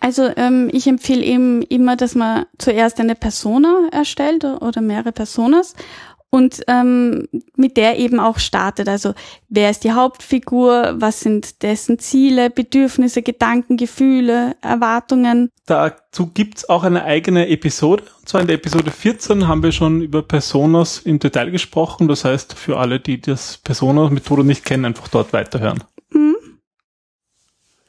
Also 0.00 0.30
ähm, 0.36 0.68
ich 0.72 0.86
empfehle 0.86 1.22
eben 1.22 1.62
immer, 1.62 1.96
dass 1.96 2.14
man 2.14 2.44
zuerst 2.58 3.00
eine 3.00 3.14
Persona 3.14 3.88
erstellt 3.92 4.44
oder 4.44 4.80
mehrere 4.80 5.12
Personas 5.12 5.74
und 6.30 6.62
ähm, 6.66 7.28
mit 7.56 7.76
der 7.76 7.98
eben 7.98 8.20
auch 8.20 8.38
startet. 8.38 8.88
Also 8.88 9.14
wer 9.48 9.70
ist 9.70 9.84
die 9.84 9.92
Hauptfigur, 9.92 10.94
was 10.98 11.20
sind 11.20 11.62
dessen 11.62 11.98
Ziele, 11.98 12.50
Bedürfnisse, 12.50 13.22
Gedanken, 13.22 13.76
Gefühle, 13.76 14.56
Erwartungen. 14.60 15.50
Dazu 15.66 16.26
gibt's 16.26 16.68
auch 16.68 16.84
eine 16.84 17.04
eigene 17.04 17.48
Episode. 17.48 18.04
Und 18.20 18.28
zwar 18.28 18.40
in 18.40 18.48
der 18.48 18.56
Episode 18.56 18.90
14 18.90 19.48
haben 19.48 19.62
wir 19.62 19.72
schon 19.72 20.02
über 20.02 20.22
Personas 20.22 20.98
im 20.98 21.18
Detail 21.18 21.50
gesprochen. 21.50 22.08
Das 22.08 22.24
heißt, 22.24 22.54
für 22.54 22.78
alle, 22.78 23.00
die 23.00 23.20
das 23.20 23.58
Persona-Methode 23.58 24.44
nicht 24.44 24.64
kennen, 24.64 24.84
einfach 24.84 25.08
dort 25.08 25.32
weiterhören. 25.32 25.82
Mhm. 26.10 26.36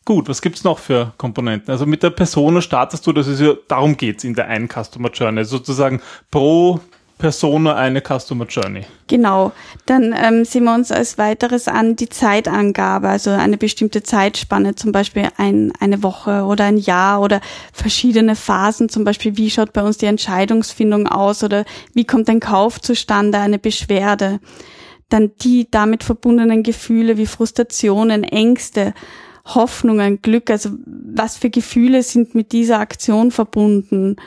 Gut, 0.06 0.30
was 0.30 0.42
gibt's 0.42 0.64
noch 0.64 0.80
für 0.80 1.14
Komponenten? 1.18 1.70
Also 1.70 1.86
mit 1.86 2.02
der 2.02 2.12
Persona 2.12 2.62
startest 2.62 3.06
du, 3.06 3.12
das 3.12 3.28
ist 3.28 3.42
ja, 3.42 3.56
darum 3.68 3.98
geht's 3.98 4.24
in 4.24 4.36
der 4.36 4.48
einen 4.48 4.70
Customer 4.70 5.12
Journey. 5.12 5.44
Sozusagen 5.44 6.02
pro 6.32 6.80
Persona 7.18 7.76
eine 7.76 8.02
Customer 8.02 8.46
Journey. 8.46 8.82
Genau. 9.08 9.52
Dann 9.86 10.14
ähm, 10.16 10.46
sehen 10.46 10.66
wir 10.66 10.74
uns 10.74 10.92
als 10.92 11.18
weiteres 11.18 11.68
an 11.68 11.96
die 11.96 12.10
Zeitangabe, 12.10 13.10
also 13.10 13.32
eine 13.32 13.58
bestimmte 13.58 14.04
Zeitspanne, 14.04 14.76
zum 14.76 14.92
Beispiel 14.92 15.30
ein, 15.38 15.74
eine 15.80 16.04
Woche 16.04 16.44
oder 16.44 16.66
ein 16.66 16.78
Jahr 16.78 17.22
oder 17.22 17.42
verschiedene 17.74 18.36
Phasen, 18.36 18.90
zum 18.90 19.04
Beispiel 19.04 19.36
wie 19.38 19.50
schaut 19.50 19.74
bei 19.74 19.82
uns 19.82 19.98
die 19.98 20.06
Entscheidungsfindung 20.06 21.08
aus 21.08 21.44
oder 21.44 21.66
wie 21.94 22.06
kommt 22.06 22.30
ein 22.30 22.40
Kauf 22.40 22.80
zustande, 22.80 23.40
eine 23.40 23.58
Beschwerde. 23.58 24.40
Dann 25.10 25.32
die 25.42 25.68
damit 25.72 26.04
verbundenen 26.04 26.64
Gefühle 26.64 27.18
wie 27.18 27.26
Frustrationen, 27.26 28.24
Ängste, 28.24 28.94
Hoffnungen, 29.46 30.22
Glück, 30.22 30.50
also 30.52 30.72
was 30.86 31.38
für 31.38 31.50
Gefühle 31.50 32.04
sind 32.04 32.36
mit 32.36 32.52
dieser 32.52 32.80
Aktion 32.80 33.32
verbunden 33.32 34.18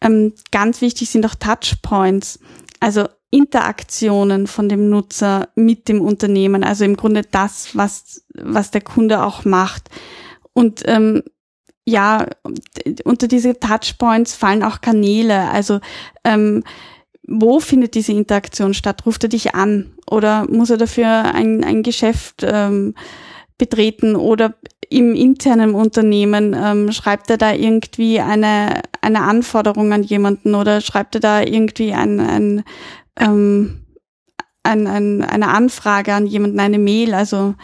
ähm, 0.00 0.34
ganz 0.50 0.80
wichtig 0.80 1.10
sind 1.10 1.24
auch 1.26 1.34
Touchpoints, 1.34 2.38
also 2.80 3.08
Interaktionen 3.30 4.46
von 4.46 4.68
dem 4.68 4.88
Nutzer 4.88 5.48
mit 5.54 5.88
dem 5.88 6.00
Unternehmen, 6.00 6.64
also 6.64 6.84
im 6.84 6.96
Grunde 6.96 7.22
das, 7.22 7.76
was, 7.76 8.24
was 8.34 8.70
der 8.70 8.82
Kunde 8.82 9.22
auch 9.22 9.44
macht. 9.44 9.88
Und 10.52 10.82
ähm, 10.86 11.22
ja, 11.84 12.26
unter 13.04 13.28
diese 13.28 13.58
Touchpoints 13.58 14.34
fallen 14.34 14.62
auch 14.62 14.80
Kanäle, 14.80 15.48
also 15.50 15.80
ähm, 16.24 16.62
wo 17.28 17.58
findet 17.58 17.94
diese 17.94 18.12
Interaktion 18.12 18.72
statt? 18.72 19.04
Ruft 19.04 19.24
er 19.24 19.28
dich 19.28 19.54
an 19.54 19.92
oder 20.08 20.48
muss 20.48 20.70
er 20.70 20.76
dafür 20.76 21.34
ein, 21.34 21.64
ein 21.64 21.82
Geschäft 21.82 22.44
ähm, 22.44 22.94
betreten 23.58 24.16
oder 24.16 24.54
im 24.90 25.14
internen 25.14 25.74
Unternehmen 25.74 26.54
ähm, 26.58 26.92
schreibt 26.92 27.30
er 27.30 27.38
da 27.38 27.52
irgendwie 27.52 28.20
eine, 28.20 28.82
eine 29.00 29.22
Anforderung 29.22 29.92
an 29.92 30.02
jemanden 30.02 30.54
oder 30.54 30.80
schreibt 30.80 31.16
er 31.16 31.20
da 31.20 31.42
irgendwie 31.42 31.92
ein, 31.92 32.20
ein, 32.20 32.64
ähm, 33.18 33.86
ein, 34.62 34.86
ein, 34.86 35.22
eine 35.22 35.48
Anfrage 35.48 36.14
an 36.14 36.26
jemanden, 36.26 36.60
eine 36.60 36.78
Mail? 36.78 37.14
Also 37.14 37.54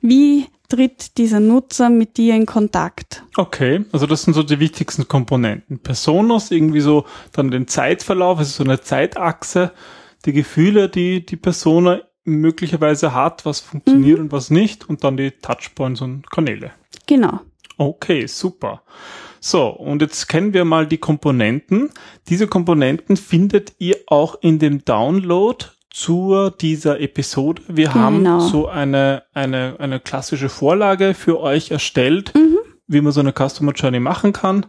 wie 0.00 0.46
tritt 0.68 1.18
dieser 1.18 1.40
Nutzer 1.40 1.90
mit 1.90 2.16
dir 2.16 2.34
in 2.34 2.46
Kontakt? 2.46 3.24
Okay, 3.36 3.84
also 3.92 4.06
das 4.06 4.22
sind 4.22 4.34
so 4.34 4.42
die 4.42 4.60
wichtigsten 4.60 5.08
Komponenten. 5.08 5.80
Personas, 5.80 6.50
irgendwie 6.50 6.80
so 6.80 7.04
dann 7.32 7.50
den 7.50 7.68
Zeitverlauf, 7.68 8.38
also 8.38 8.50
so 8.50 8.64
eine 8.64 8.80
Zeitachse, 8.80 9.72
die 10.24 10.32
Gefühle, 10.32 10.88
die 10.88 11.26
die 11.26 11.36
Persona 11.36 12.00
möglicherweise 12.24 13.14
hat, 13.14 13.44
was 13.46 13.60
funktioniert 13.60 14.18
mhm. 14.18 14.24
und 14.24 14.32
was 14.32 14.50
nicht 14.50 14.88
und 14.88 15.04
dann 15.04 15.16
die 15.16 15.30
Touchpoints 15.30 16.00
und 16.00 16.30
Kanäle. 16.30 16.72
Genau. 17.06 17.40
Okay, 17.76 18.26
super. 18.26 18.82
So, 19.40 19.68
und 19.68 20.02
jetzt 20.02 20.28
kennen 20.28 20.52
wir 20.52 20.66
mal 20.66 20.86
die 20.86 20.98
Komponenten. 20.98 21.90
Diese 22.28 22.46
Komponenten 22.46 23.16
findet 23.16 23.72
ihr 23.78 23.96
auch 24.06 24.36
in 24.42 24.58
dem 24.58 24.84
Download 24.84 25.64
zu 25.88 26.50
dieser 26.60 27.00
Episode. 27.00 27.62
Wir 27.68 27.88
genau. 27.88 28.00
haben 28.00 28.40
so 28.40 28.68
eine, 28.68 29.24
eine, 29.32 29.76
eine 29.78 29.98
klassische 29.98 30.48
Vorlage 30.48 31.14
für 31.14 31.40
euch 31.40 31.70
erstellt, 31.70 32.34
mhm. 32.34 32.58
wie 32.86 33.00
man 33.00 33.12
so 33.12 33.20
eine 33.20 33.32
Customer 33.32 33.72
Journey 33.72 33.98
machen 33.98 34.32
kann. 34.32 34.66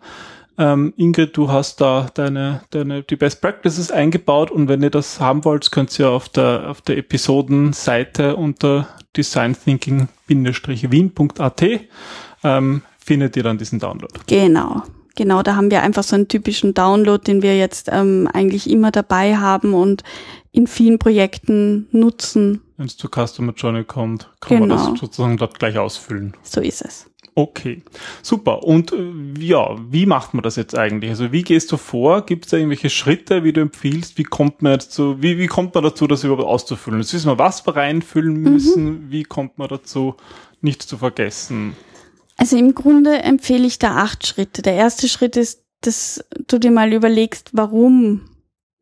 Ähm, 0.57 0.93
Ingrid, 0.97 1.37
du 1.37 1.49
hast 1.49 1.79
da 1.81 2.07
deine, 2.13 2.61
deine, 2.71 3.03
die 3.03 3.15
Best 3.15 3.41
Practices 3.41 3.91
eingebaut 3.91 4.49
und 4.51 4.67
wenn 4.67 4.83
ihr 4.83 4.89
das 4.89 5.19
haben 5.19 5.45
wollt, 5.45 5.71
könnt 5.71 5.97
ihr 5.99 6.09
auf 6.09 6.27
der, 6.29 6.69
auf 6.69 6.81
der 6.81 6.97
Episodenseite 6.97 8.35
unter 8.35 8.87
designthinking-wien.at 9.15 11.63
ähm, 12.43 12.81
findet 12.97 13.37
ihr 13.37 13.43
dann 13.43 13.57
diesen 13.57 13.79
Download. 13.79 14.13
Genau. 14.27 14.83
Genau, 15.15 15.43
da 15.43 15.57
haben 15.57 15.71
wir 15.71 15.83
einfach 15.83 16.03
so 16.03 16.15
einen 16.15 16.29
typischen 16.29 16.73
Download, 16.73 17.21
den 17.21 17.41
wir 17.41 17.57
jetzt 17.57 17.89
ähm, 17.91 18.29
eigentlich 18.31 18.69
immer 18.69 18.91
dabei 18.91 19.35
haben 19.37 19.73
und 19.73 20.03
in 20.51 20.67
vielen 20.67 20.99
Projekten 20.99 21.87
nutzen. 21.91 22.61
Wenn 22.77 22.85
es 22.85 22.97
zur 22.97 23.09
Customer 23.09 23.53
Journey 23.53 23.83
kommt, 23.83 24.29
kann 24.39 24.61
genau. 24.61 24.75
man 24.75 24.91
das 24.91 24.99
sozusagen 24.99 25.37
dort 25.37 25.59
gleich 25.59 25.77
ausfüllen. 25.77 26.33
So 26.43 26.61
ist 26.61 26.83
es. 26.83 27.10
Okay, 27.33 27.81
super. 28.21 28.63
Und 28.63 28.91
äh, 28.91 29.39
ja, 29.39 29.77
wie 29.89 30.05
macht 30.05 30.33
man 30.33 30.43
das 30.43 30.57
jetzt 30.57 30.77
eigentlich? 30.77 31.11
Also 31.11 31.31
wie 31.31 31.43
gehst 31.43 31.71
du 31.71 31.77
vor? 31.77 32.25
Gibt 32.25 32.45
es 32.45 32.51
da 32.51 32.57
irgendwelche 32.57 32.89
Schritte, 32.89 33.45
wie 33.45 33.53
du 33.53 33.61
empfiehlst? 33.61 34.17
Wie 34.17 34.23
kommt 34.23 34.61
man 34.61 34.73
dazu, 34.73 35.21
wie, 35.21 35.37
wie 35.37 35.47
kommt 35.47 35.73
man 35.73 35.83
dazu, 35.83 36.07
das 36.07 36.25
überhaupt 36.25 36.45
auszufüllen? 36.45 36.99
Jetzt 36.99 37.13
wissen 37.13 37.29
wir, 37.29 37.39
was 37.39 37.65
wir 37.65 37.75
reinfüllen 37.75 38.41
mhm. 38.41 38.51
müssen. 38.51 38.85
Mhm. 38.85 39.11
Wie 39.11 39.23
kommt 39.23 39.57
man 39.57 39.69
dazu, 39.69 40.15
nichts 40.59 40.87
zu 40.87 40.97
vergessen? 40.97 41.75
Also 42.35 42.57
im 42.57 42.75
Grunde 42.75 43.21
empfehle 43.21 43.65
ich 43.65 43.79
da 43.79 43.95
acht 43.95 44.27
Schritte. 44.27 44.61
Der 44.61 44.73
erste 44.73 45.07
Schritt 45.07 45.37
ist, 45.37 45.63
dass 45.79 46.25
du 46.47 46.59
dir 46.59 46.71
mal 46.71 46.91
überlegst, 46.91 47.51
warum 47.53 48.21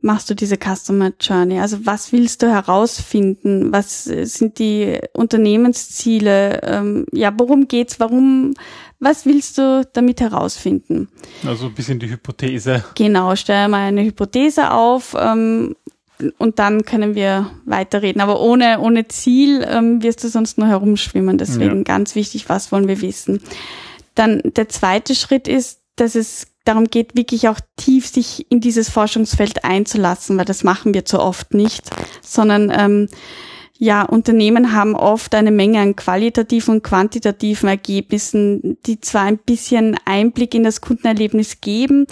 machst 0.01 0.29
du 0.29 0.35
diese 0.35 0.57
Customer 0.57 1.11
Journey? 1.19 1.59
Also 1.59 1.85
was 1.85 2.11
willst 2.11 2.41
du 2.41 2.49
herausfinden? 2.49 3.71
Was 3.71 4.05
sind 4.05 4.59
die 4.59 4.99
Unternehmensziele? 5.13 6.61
Ähm, 6.63 7.05
ja, 7.11 7.33
worum 7.37 7.67
geht's? 7.67 7.99
Warum? 7.99 8.53
Was 8.99 9.25
willst 9.25 9.57
du 9.57 9.87
damit 9.93 10.21
herausfinden? 10.21 11.09
Also 11.45 11.67
ein 11.67 11.73
bisschen 11.73 11.99
die 11.99 12.09
Hypothese. 12.09 12.83
Genau, 12.95 13.35
stell 13.35 13.67
mal 13.67 13.87
eine 13.87 14.03
Hypothese 14.03 14.71
auf 14.71 15.15
ähm, 15.17 15.75
und 16.37 16.59
dann 16.59 16.83
können 16.83 17.15
wir 17.15 17.49
weiterreden. 17.65 18.21
Aber 18.21 18.41
ohne, 18.41 18.79
ohne 18.79 19.07
Ziel 19.07 19.65
ähm, 19.69 20.03
wirst 20.03 20.23
du 20.23 20.27
sonst 20.27 20.57
nur 20.57 20.67
herumschwimmen. 20.67 21.37
Deswegen 21.37 21.77
ja. 21.77 21.83
ganz 21.83 22.15
wichtig, 22.15 22.49
was 22.49 22.71
wollen 22.71 22.87
wir 22.87 23.01
wissen? 23.01 23.41
Dann 24.15 24.41
der 24.43 24.67
zweite 24.67 25.15
Schritt 25.15 25.47
ist, 25.47 25.81
dass 25.95 26.15
es 26.15 26.47
darum 26.69 26.85
geht, 26.85 27.15
wirklich 27.17 27.49
auch 27.49 27.59
tief 27.75 28.07
sich 28.07 28.49
in 28.49 28.61
dieses 28.61 28.89
Forschungsfeld 28.89 29.65
einzulassen, 29.65 30.38
weil 30.38 30.45
das 30.45 30.63
machen 30.63 30.93
wir 30.93 31.05
zu 31.05 31.19
oft 31.19 31.53
nicht, 31.53 31.89
sondern 32.21 32.71
ähm, 32.73 33.09
ja, 33.77 34.03
Unternehmen 34.03 34.73
haben 34.73 34.93
oft 34.95 35.33
eine 35.35 35.51
Menge 35.51 35.79
an 35.79 35.95
qualitativen 35.95 36.75
und 36.75 36.83
quantitativen 36.83 37.69
Ergebnissen, 37.69 38.77
die 38.85 38.99
zwar 38.99 39.23
ein 39.23 39.38
bisschen 39.38 39.97
Einblick 40.03 40.53
in 40.53 40.63
das 40.63 40.81
Kundenerlebnis 40.81 41.61
geben, 41.61 42.05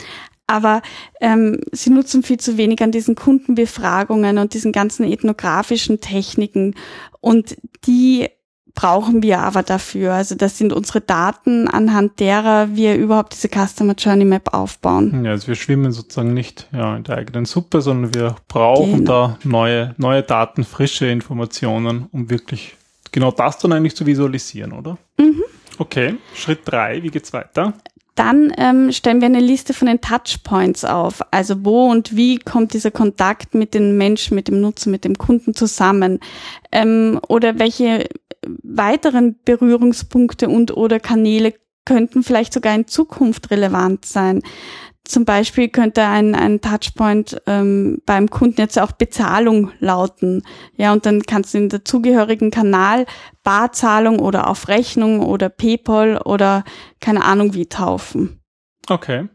aber 0.47 0.81
ähm, 1.19 1.59
sie 1.73 1.89
nutzen 1.89 2.23
viel 2.23 2.39
zu 2.39 2.57
wenig 2.57 2.81
an 2.81 2.93
diesen 2.93 3.15
Kundenbefragungen 3.15 4.37
und 4.37 4.53
diesen 4.53 4.71
ganzen 4.71 5.03
ethnografischen 5.03 5.99
Techniken. 5.99 6.73
Und 7.19 7.57
die 7.85 8.29
brauchen 8.77 9.23
wir 9.23 9.39
aber 9.39 9.63
dafür. 9.63 10.13
Also 10.13 10.35
das 10.35 10.59
sind 10.59 10.71
unsere 10.71 11.01
Daten, 11.01 11.67
anhand 11.67 12.19
derer 12.19 12.75
wir 12.75 12.95
überhaupt 12.95 13.33
diese 13.33 13.49
Customer 13.49 13.95
Journey 13.97 14.23
Map 14.23 14.53
aufbauen. 14.53 15.25
Ja, 15.25 15.31
also 15.31 15.47
wir 15.47 15.55
schwimmen 15.55 15.91
sozusagen 15.91 16.35
nicht 16.35 16.69
ja, 16.71 16.95
in 16.95 17.03
der 17.03 17.17
eigenen 17.17 17.45
Suppe, 17.45 17.81
sondern 17.81 18.13
wir 18.13 18.35
brauchen 18.47 18.99
genau. 18.99 19.29
da 19.29 19.39
neue, 19.43 19.95
neue 19.97 20.21
Daten, 20.21 20.63
frische 20.63 21.07
Informationen, 21.07 22.05
um 22.11 22.29
wirklich 22.29 22.77
genau 23.11 23.31
das 23.31 23.57
dann 23.57 23.73
eigentlich 23.73 23.95
zu 23.95 24.05
visualisieren, 24.05 24.71
oder? 24.73 24.99
Mhm. 25.17 25.43
Okay, 25.79 26.15
Schritt 26.35 26.59
drei, 26.65 27.01
wie 27.01 27.09
geht's 27.09 27.33
weiter? 27.33 27.73
Dann 28.13 28.53
ähm, 28.57 28.91
stellen 28.91 29.21
wir 29.21 29.27
eine 29.27 29.39
Liste 29.39 29.73
von 29.73 29.87
den 29.87 30.01
Touchpoints 30.01 30.85
auf. 30.85 31.21
Also 31.31 31.65
wo 31.65 31.89
und 31.89 32.15
wie 32.15 32.37
kommt 32.37 32.73
dieser 32.73 32.91
Kontakt 32.91 33.55
mit 33.55 33.73
den 33.73 33.97
Menschen, 33.97 34.35
mit 34.35 34.47
dem 34.47 34.61
Nutzer, 34.61 34.89
mit 34.91 35.03
dem 35.03 35.17
Kunden 35.17 35.53
zusammen? 35.53 36.19
Ähm, 36.71 37.19
oder 37.27 37.59
welche 37.59 38.07
weiteren 38.63 39.37
Berührungspunkte 39.45 40.49
und 40.49 40.75
oder 40.75 40.99
Kanäle 40.99 41.53
könnten 41.85 42.23
vielleicht 42.23 42.53
sogar 42.53 42.75
in 42.75 42.87
Zukunft 42.87 43.51
relevant 43.51 44.05
sein? 44.05 44.41
Zum 45.07 45.23
Beispiel 45.23 45.69
könnte 45.69 46.03
ein, 46.03 46.35
ein 46.35 46.59
Touchpoint 46.59 47.41
ähm, 47.47 48.01
beim 48.05 48.29
Kunden 48.29 48.59
jetzt 48.59 48.77
auch 48.77 48.91
Bezahlung 48.91 49.71
lauten. 49.79 50.43
Ja, 50.75 50.91
und 50.91 51.05
dann 51.05 51.21
kannst 51.23 51.53
du 51.53 51.59
in 51.59 51.69
der 51.69 51.85
zugehörigen 51.85 52.51
Kanal 52.51 53.05
Barzahlung 53.43 54.19
oder 54.19 54.49
auf 54.49 54.67
Rechnung 54.67 55.21
oder 55.21 55.47
PayPal 55.47 56.17
oder 56.17 56.65
keine 56.99 57.23
Ahnung 57.23 57.53
wie 57.53 57.67
taufen. 57.67 58.41
Okay. 58.89 59.29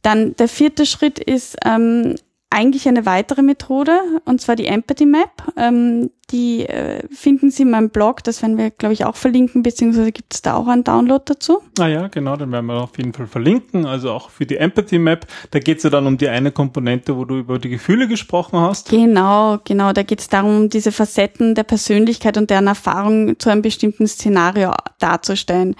Dann 0.00 0.34
der 0.36 0.48
vierte 0.48 0.86
Schritt 0.86 1.18
ist 1.18 1.58
ähm, 1.64 2.14
eigentlich 2.50 2.88
eine 2.88 3.06
weitere 3.06 3.42
Methode, 3.42 3.92
und 4.24 4.40
zwar 4.40 4.56
die 4.56 4.66
Empathy 4.66 5.06
Map. 5.06 5.30
Ähm, 5.56 6.10
die 6.32 6.66
äh, 6.66 7.02
finden 7.12 7.50
Sie 7.50 7.62
in 7.62 7.70
meinem 7.70 7.90
Blog, 7.90 8.22
das 8.22 8.42
werden 8.42 8.58
wir, 8.58 8.70
glaube 8.70 8.92
ich, 8.92 9.04
auch 9.04 9.16
verlinken, 9.16 9.62
beziehungsweise 9.62 10.12
gibt 10.12 10.34
es 10.34 10.42
da 10.42 10.54
auch 10.54 10.66
einen 10.66 10.84
Download 10.84 11.22
dazu. 11.24 11.60
Ah 11.78 11.86
ja, 11.86 12.08
genau, 12.08 12.36
dann 12.36 12.52
werden 12.52 12.66
wir 12.66 12.82
auf 12.82 12.96
jeden 12.98 13.12
Fall 13.12 13.26
verlinken. 13.26 13.86
Also 13.86 14.10
auch 14.10 14.30
für 14.30 14.46
die 14.46 14.56
Empathy 14.56 14.98
Map, 14.98 15.26
da 15.50 15.58
geht 15.60 15.78
es 15.78 15.84
ja 15.84 15.90
dann 15.90 16.06
um 16.06 16.18
die 16.18 16.28
eine 16.28 16.52
Komponente, 16.52 17.16
wo 17.16 17.24
du 17.24 17.38
über 17.38 17.58
die 17.58 17.70
Gefühle 17.70 18.08
gesprochen 18.08 18.60
hast. 18.60 18.90
Genau, 18.90 19.58
genau, 19.64 19.92
da 19.92 20.02
geht 20.02 20.20
es 20.20 20.28
darum, 20.28 20.68
diese 20.68 20.92
Facetten 20.92 21.54
der 21.54 21.64
Persönlichkeit 21.64 22.36
und 22.36 22.50
deren 22.50 22.66
Erfahrung 22.66 23.38
zu 23.38 23.50
einem 23.50 23.62
bestimmten 23.62 24.06
Szenario 24.06 24.72
darzustellen. 24.98 25.76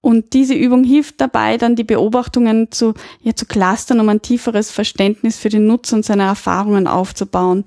Und 0.00 0.32
diese 0.32 0.54
Übung 0.54 0.84
hilft 0.84 1.20
dabei, 1.20 1.56
dann 1.56 1.74
die 1.74 1.84
Beobachtungen 1.84 2.70
zu, 2.70 2.94
ja, 3.20 3.34
zu 3.34 3.46
clustern, 3.46 4.00
um 4.00 4.08
ein 4.08 4.22
tieferes 4.22 4.70
Verständnis 4.70 5.38
für 5.38 5.48
den 5.48 5.66
Nutzer 5.66 5.96
und 5.96 6.04
seine 6.04 6.22
Erfahrungen 6.22 6.86
aufzubauen. 6.86 7.64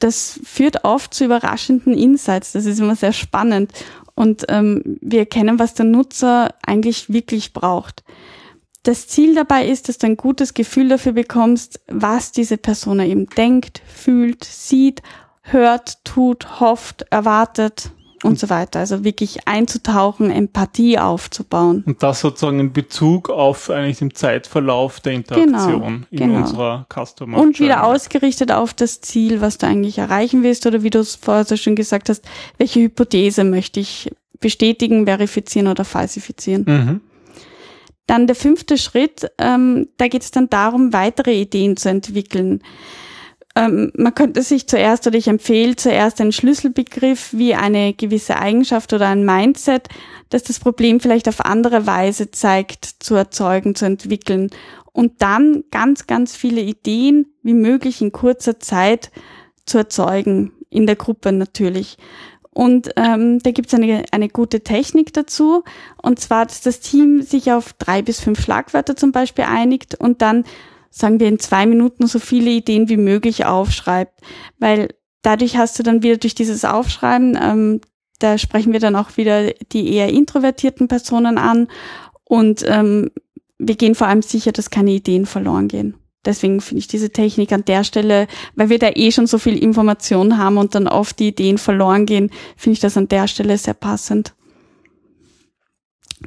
Das 0.00 0.40
führt 0.42 0.84
oft 0.84 1.12
zu 1.12 1.24
überraschenden 1.26 1.94
Insights. 1.94 2.52
Das 2.52 2.64
ist 2.66 2.80
immer 2.80 2.96
sehr 2.96 3.12
spannend. 3.12 3.72
Und 4.14 4.46
ähm, 4.48 4.98
wir 5.00 5.20
erkennen, 5.20 5.58
was 5.58 5.74
der 5.74 5.86
Nutzer 5.86 6.54
eigentlich 6.64 7.12
wirklich 7.12 7.52
braucht. 7.52 8.04
Das 8.84 9.08
Ziel 9.08 9.34
dabei 9.34 9.66
ist, 9.66 9.88
dass 9.88 9.98
du 9.98 10.06
ein 10.06 10.16
gutes 10.16 10.54
Gefühl 10.54 10.88
dafür 10.88 11.12
bekommst, 11.12 11.80
was 11.88 12.32
diese 12.32 12.58
Person 12.58 13.00
eben 13.00 13.26
denkt, 13.26 13.82
fühlt, 13.86 14.44
sieht, 14.44 15.02
hört, 15.40 16.04
tut, 16.04 16.60
hofft, 16.60 17.02
erwartet 17.10 17.90
und 18.24 18.38
so 18.38 18.50
weiter. 18.50 18.80
Also 18.80 19.04
wirklich 19.04 19.46
einzutauchen, 19.46 20.30
Empathie 20.30 20.98
aufzubauen. 20.98 21.84
Und 21.86 22.02
das 22.02 22.20
sozusagen 22.20 22.58
in 22.60 22.72
Bezug 22.72 23.30
auf 23.30 23.70
eigentlich 23.70 23.98
den 23.98 24.14
Zeitverlauf 24.14 25.00
der 25.00 25.12
Interaktion 25.12 25.80
genau, 25.80 25.86
in 26.10 26.18
genau. 26.18 26.38
unserer 26.40 26.86
Customer 26.92 27.38
Und 27.38 27.60
wieder 27.60 27.84
ausgerichtet 27.84 28.50
auf 28.50 28.74
das 28.74 29.00
Ziel, 29.00 29.40
was 29.40 29.58
du 29.58 29.66
eigentlich 29.66 29.98
erreichen 29.98 30.42
willst 30.42 30.66
oder 30.66 30.82
wie 30.82 30.90
du 30.90 31.00
es 31.00 31.16
vorher 31.16 31.44
so 31.44 31.56
schön 31.56 31.76
gesagt 31.76 32.08
hast, 32.08 32.24
welche 32.58 32.80
Hypothese 32.80 33.44
möchte 33.44 33.80
ich 33.80 34.10
bestätigen, 34.40 35.06
verifizieren 35.06 35.68
oder 35.68 35.84
falsifizieren. 35.84 36.64
Mhm. 36.66 37.00
Dann 38.06 38.26
der 38.26 38.36
fünfte 38.36 38.76
Schritt, 38.76 39.30
ähm, 39.38 39.88
da 39.96 40.08
geht 40.08 40.22
es 40.22 40.30
dann 40.30 40.50
darum, 40.50 40.92
weitere 40.92 41.40
Ideen 41.40 41.76
zu 41.76 41.88
entwickeln. 41.88 42.62
Ähm, 43.56 43.92
man 43.96 44.14
könnte 44.14 44.42
sich 44.42 44.66
zuerst 44.66 45.06
oder 45.06 45.16
ich 45.16 45.28
empfehle 45.28 45.76
zuerst 45.76 46.20
einen 46.20 46.32
Schlüsselbegriff 46.32 47.32
wie 47.32 47.54
eine 47.54 47.94
gewisse 47.94 48.36
Eigenschaft 48.36 48.92
oder 48.92 49.08
ein 49.08 49.24
Mindset, 49.24 49.88
das 50.30 50.42
das 50.42 50.58
Problem 50.58 50.98
vielleicht 50.98 51.28
auf 51.28 51.44
andere 51.44 51.86
Weise 51.86 52.30
zeigt, 52.32 52.84
zu 52.84 53.14
erzeugen, 53.14 53.74
zu 53.74 53.84
entwickeln 53.84 54.50
und 54.92 55.22
dann 55.22 55.64
ganz, 55.70 56.06
ganz 56.06 56.36
viele 56.36 56.60
Ideen 56.60 57.26
wie 57.42 57.54
möglich 57.54 58.00
in 58.00 58.12
kurzer 58.12 58.58
Zeit 58.60 59.10
zu 59.66 59.78
erzeugen, 59.78 60.52
in 60.70 60.86
der 60.86 60.96
Gruppe 60.96 61.32
natürlich. 61.32 61.98
Und 62.52 62.90
ähm, 62.94 63.40
da 63.40 63.50
gibt 63.50 63.68
es 63.68 63.74
eine, 63.74 64.04
eine 64.12 64.28
gute 64.28 64.60
Technik 64.60 65.12
dazu, 65.12 65.64
und 66.00 66.20
zwar, 66.20 66.46
dass 66.46 66.60
das 66.60 66.78
Team 66.78 67.22
sich 67.22 67.50
auf 67.50 67.72
drei 67.72 68.02
bis 68.02 68.20
fünf 68.20 68.40
Schlagwörter 68.40 68.94
zum 68.94 69.10
Beispiel 69.10 69.44
einigt 69.44 69.96
und 69.96 70.22
dann 70.22 70.44
sagen 70.94 71.18
wir 71.18 71.26
in 71.26 71.40
zwei 71.40 71.66
Minuten 71.66 72.06
so 72.06 72.20
viele 72.20 72.50
Ideen 72.50 72.88
wie 72.88 72.96
möglich 72.96 73.44
aufschreibt, 73.44 74.20
weil 74.60 74.94
dadurch 75.22 75.56
hast 75.56 75.76
du 75.76 75.82
dann 75.82 76.04
wieder 76.04 76.18
durch 76.18 76.36
dieses 76.36 76.64
Aufschreiben, 76.64 77.36
ähm, 77.40 77.80
da 78.20 78.38
sprechen 78.38 78.72
wir 78.72 78.78
dann 78.78 78.94
auch 78.94 79.16
wieder 79.16 79.50
die 79.72 79.92
eher 79.92 80.08
introvertierten 80.08 80.86
Personen 80.86 81.36
an 81.36 81.66
und 82.22 82.64
ähm, 82.68 83.10
wir 83.58 83.74
gehen 83.74 83.96
vor 83.96 84.06
allem 84.06 84.22
sicher, 84.22 84.52
dass 84.52 84.70
keine 84.70 84.92
Ideen 84.92 85.26
verloren 85.26 85.66
gehen. 85.66 85.94
Deswegen 86.24 86.60
finde 86.60 86.78
ich 86.78 86.86
diese 86.86 87.10
Technik 87.10 87.50
an 87.52 87.64
der 87.64 87.82
Stelle, 87.82 88.28
weil 88.54 88.68
wir 88.68 88.78
da 88.78 88.90
eh 88.94 89.10
schon 89.10 89.26
so 89.26 89.38
viel 89.38 89.58
Information 89.58 90.38
haben 90.38 90.58
und 90.58 90.76
dann 90.76 90.86
oft 90.86 91.18
die 91.18 91.28
Ideen 91.28 91.58
verloren 91.58 92.06
gehen, 92.06 92.30
finde 92.56 92.74
ich 92.74 92.80
das 92.80 92.96
an 92.96 93.08
der 93.08 93.26
Stelle 93.26 93.58
sehr 93.58 93.74
passend. 93.74 94.34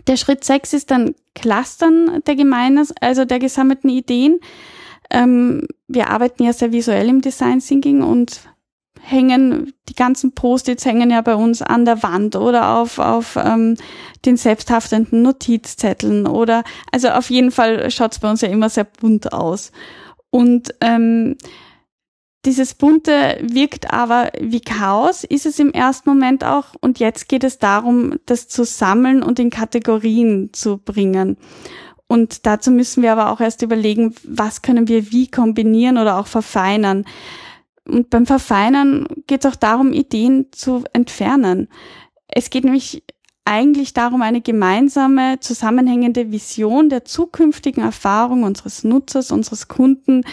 Der 0.05 0.17
Schritt 0.17 0.43
sechs 0.43 0.73
ist 0.73 0.91
dann 0.91 1.15
Clustern 1.33 2.21
der 2.25 2.35
Gemeines, 2.35 2.93
also 3.01 3.25
der 3.25 3.39
gesammelten 3.39 3.89
Ideen. 3.89 4.39
Ähm, 5.09 5.67
wir 5.87 6.09
arbeiten 6.09 6.43
ja 6.43 6.53
sehr 6.53 6.71
visuell 6.71 7.09
im 7.09 7.21
Design 7.21 7.59
Thinking 7.59 8.01
und 8.01 8.41
hängen, 9.01 9.73
die 9.87 9.95
ganzen 9.95 10.33
Post-its 10.33 10.85
hängen 10.85 11.09
ja 11.09 11.21
bei 11.21 11.35
uns 11.35 11.61
an 11.61 11.85
der 11.85 12.03
Wand 12.03 12.35
oder 12.35 12.77
auf, 12.77 12.99
auf 12.99 13.37
ähm, 13.37 13.77
den 14.25 14.35
selbsthaftenden 14.35 15.21
Notizzetteln 15.21 16.27
oder, 16.27 16.63
also 16.91 17.09
auf 17.09 17.29
jeden 17.29 17.51
Fall 17.51 17.89
schaut's 17.89 18.19
bei 18.19 18.29
uns 18.29 18.41
ja 18.41 18.49
immer 18.49 18.69
sehr 18.69 18.83
bunt 18.83 19.31
aus. 19.31 19.71
Und 20.29 20.75
ähm, 20.81 21.37
dieses 22.47 22.75
Bunte 22.75 23.37
wirkt 23.41 23.91
aber 23.91 24.31
wie 24.39 24.61
Chaos, 24.61 25.25
ist 25.25 25.45
es 25.45 25.59
im 25.59 25.71
ersten 25.73 26.09
Moment 26.09 26.45
auch. 26.45 26.67
Und 26.79 26.97
jetzt 26.97 27.27
geht 27.27 27.43
es 27.43 27.59
darum, 27.59 28.15
das 28.25 28.47
zu 28.47 28.63
sammeln 28.63 29.21
und 29.21 29.37
in 29.37 29.49
Kategorien 29.49 30.51
zu 30.53 30.77
bringen. 30.77 31.35
Und 32.07 32.45
dazu 32.45 32.71
müssen 32.71 33.03
wir 33.03 33.11
aber 33.11 33.31
auch 33.31 33.41
erst 33.41 33.63
überlegen, 33.63 34.15
was 34.23 34.61
können 34.61 34.87
wir 34.87 35.11
wie 35.11 35.27
kombinieren 35.29 35.97
oder 35.97 36.17
auch 36.17 36.27
verfeinern. 36.27 37.03
Und 37.85 38.09
beim 38.09 38.25
Verfeinern 38.25 39.07
geht 39.27 39.43
es 39.43 39.51
auch 39.51 39.57
darum, 39.57 39.91
Ideen 39.91 40.45
zu 40.53 40.85
entfernen. 40.93 41.67
Es 42.29 42.49
geht 42.49 42.63
nämlich 42.63 43.03
eigentlich 43.47 43.93
darum, 43.93 44.21
eine 44.21 44.41
gemeinsame, 44.41 45.39
zusammenhängende 45.39 46.31
Vision 46.31 46.89
der 46.89 47.05
zukünftigen 47.05 47.81
Erfahrung 47.81 48.43
unseres 48.43 48.83
Nutzers, 48.83 49.31
unseres 49.31 49.69
Kunden 49.69 50.23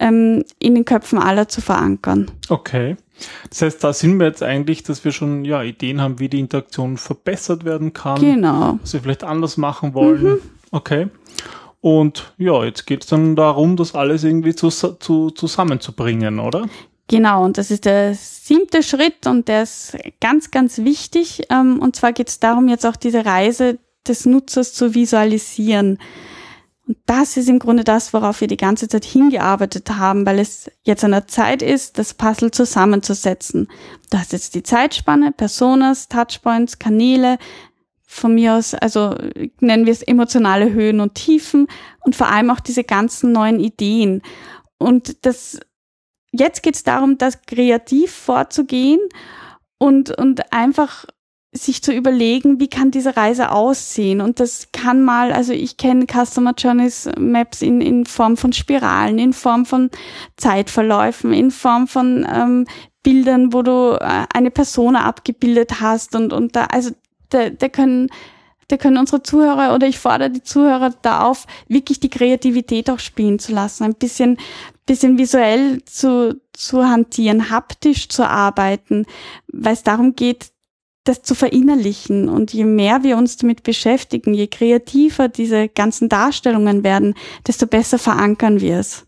ähm, 0.00 0.42
in 0.58 0.74
den 0.74 0.84
Köpfen 0.84 1.18
aller 1.18 1.48
zu 1.48 1.60
verankern. 1.60 2.28
Okay. 2.48 2.96
Das 3.48 3.62
heißt, 3.62 3.84
da 3.84 3.92
sind 3.92 4.18
wir 4.18 4.26
jetzt 4.26 4.42
eigentlich, 4.42 4.82
dass 4.82 5.04
wir 5.04 5.12
schon 5.12 5.44
ja 5.44 5.62
Ideen 5.62 6.00
haben, 6.00 6.18
wie 6.18 6.28
die 6.28 6.40
Interaktion 6.40 6.96
verbessert 6.96 7.64
werden 7.64 7.92
kann. 7.92 8.20
Genau. 8.20 8.78
Was 8.82 8.92
wir 8.92 9.00
vielleicht 9.00 9.24
anders 9.24 9.56
machen 9.56 9.94
wollen. 9.94 10.38
Okay. 10.72 11.08
Und 11.80 12.34
ja, 12.36 12.64
jetzt 12.64 12.86
geht 12.86 13.04
es 13.04 13.08
dann 13.08 13.36
darum, 13.36 13.76
das 13.76 13.94
alles 13.94 14.24
irgendwie 14.24 14.56
zu, 14.56 14.70
zu, 14.70 15.30
zusammenzubringen, 15.30 16.40
oder? 16.40 16.68
Genau, 17.08 17.44
und 17.44 17.56
das 17.56 17.70
ist 17.70 17.84
der 17.84 18.14
siebte 18.14 18.82
Schritt 18.82 19.26
und 19.26 19.46
der 19.46 19.62
ist 19.62 19.96
ganz, 20.20 20.50
ganz 20.50 20.78
wichtig. 20.78 21.42
Ähm, 21.50 21.80
und 21.80 21.94
zwar 21.94 22.12
geht 22.12 22.28
es 22.28 22.40
darum, 22.40 22.68
jetzt 22.68 22.84
auch 22.84 22.96
diese 22.96 23.24
Reise 23.24 23.78
des 24.08 24.26
Nutzers 24.26 24.72
zu 24.72 24.94
visualisieren. 24.94 25.98
Und 26.86 26.96
das 27.06 27.36
ist 27.36 27.48
im 27.48 27.58
Grunde 27.58 27.84
das, 27.84 28.12
worauf 28.12 28.40
wir 28.40 28.48
die 28.48 28.56
ganze 28.56 28.88
Zeit 28.88 29.04
hingearbeitet 29.04 29.90
haben, 29.90 30.26
weil 30.26 30.38
es 30.38 30.70
jetzt 30.82 31.04
an 31.04 31.12
der 31.12 31.26
Zeit 31.26 31.62
ist, 31.62 31.98
das 31.98 32.14
Puzzle 32.14 32.50
zusammenzusetzen. 32.50 33.68
Du 34.10 34.18
hast 34.18 34.32
jetzt 34.32 34.54
die 34.54 34.62
Zeitspanne, 34.62 35.32
Personas, 35.32 36.08
Touchpoints, 36.08 36.78
Kanäle, 36.78 37.38
von 38.08 38.34
mir 38.34 38.54
aus, 38.54 38.72
also 38.74 39.16
nennen 39.60 39.84
wir 39.84 39.92
es 39.92 40.02
emotionale 40.02 40.72
Höhen 40.72 41.00
und 41.00 41.14
Tiefen 41.14 41.66
und 42.00 42.16
vor 42.16 42.28
allem 42.28 42.50
auch 42.50 42.60
diese 42.60 42.84
ganzen 42.84 43.32
neuen 43.32 43.60
Ideen. 43.60 44.22
Und 44.78 45.26
das 45.26 45.58
jetzt 46.32 46.62
geht 46.62 46.74
es 46.74 46.84
darum, 46.84 47.18
das 47.18 47.42
kreativ 47.42 48.12
vorzugehen 48.12 49.00
und, 49.78 50.16
und 50.16 50.52
einfach 50.52 51.06
sich 51.52 51.82
zu 51.82 51.92
überlegen, 51.92 52.60
wie 52.60 52.68
kann 52.68 52.90
diese 52.90 53.16
Reise 53.16 53.50
aussehen. 53.50 54.20
Und 54.20 54.40
das 54.40 54.68
kann 54.72 55.02
mal, 55.02 55.32
also 55.32 55.52
ich 55.52 55.76
kenne 55.76 56.06
Customer 56.06 56.54
Journeys 56.56 57.08
Maps 57.18 57.62
in, 57.62 57.80
in 57.80 58.04
Form 58.04 58.36
von 58.36 58.52
Spiralen, 58.52 59.18
in 59.18 59.32
Form 59.32 59.64
von 59.64 59.90
Zeitverläufen, 60.36 61.32
in 61.32 61.50
Form 61.50 61.88
von 61.88 62.26
ähm, 62.30 62.66
Bildern, 63.02 63.52
wo 63.52 63.62
du 63.62 63.98
äh, 64.00 64.26
eine 64.34 64.50
Person 64.50 64.96
abgebildet 64.96 65.80
hast 65.80 66.14
und, 66.14 66.32
und 66.32 66.56
da, 66.56 66.64
also 66.64 66.90
da, 67.30 67.50
da 67.50 67.68
können 67.68 68.08
da 68.68 68.76
können 68.76 68.98
unsere 68.98 69.22
Zuhörer 69.22 69.74
oder 69.74 69.86
ich 69.86 69.98
fordere 69.98 70.30
die 70.30 70.42
Zuhörer 70.42 70.92
da 71.02 71.20
auf, 71.22 71.46
wirklich 71.68 72.00
die 72.00 72.10
Kreativität 72.10 72.90
auch 72.90 72.98
spielen 72.98 73.38
zu 73.38 73.52
lassen, 73.52 73.84
ein 73.84 73.94
bisschen, 73.94 74.38
bisschen 74.86 75.18
visuell 75.18 75.84
zu, 75.84 76.40
zu 76.52 76.84
hantieren, 76.84 77.50
haptisch 77.50 78.08
zu 78.08 78.28
arbeiten, 78.28 79.06
weil 79.52 79.74
es 79.74 79.82
darum 79.82 80.16
geht, 80.16 80.50
das 81.04 81.22
zu 81.22 81.34
verinnerlichen. 81.34 82.28
Und 82.28 82.52
je 82.52 82.64
mehr 82.64 83.04
wir 83.04 83.16
uns 83.16 83.36
damit 83.36 83.62
beschäftigen, 83.62 84.34
je 84.34 84.48
kreativer 84.48 85.28
diese 85.28 85.68
ganzen 85.68 86.08
Darstellungen 86.08 86.82
werden, 86.82 87.14
desto 87.46 87.66
besser 87.66 87.98
verankern 87.98 88.60
wir 88.60 88.78
es. 88.78 89.06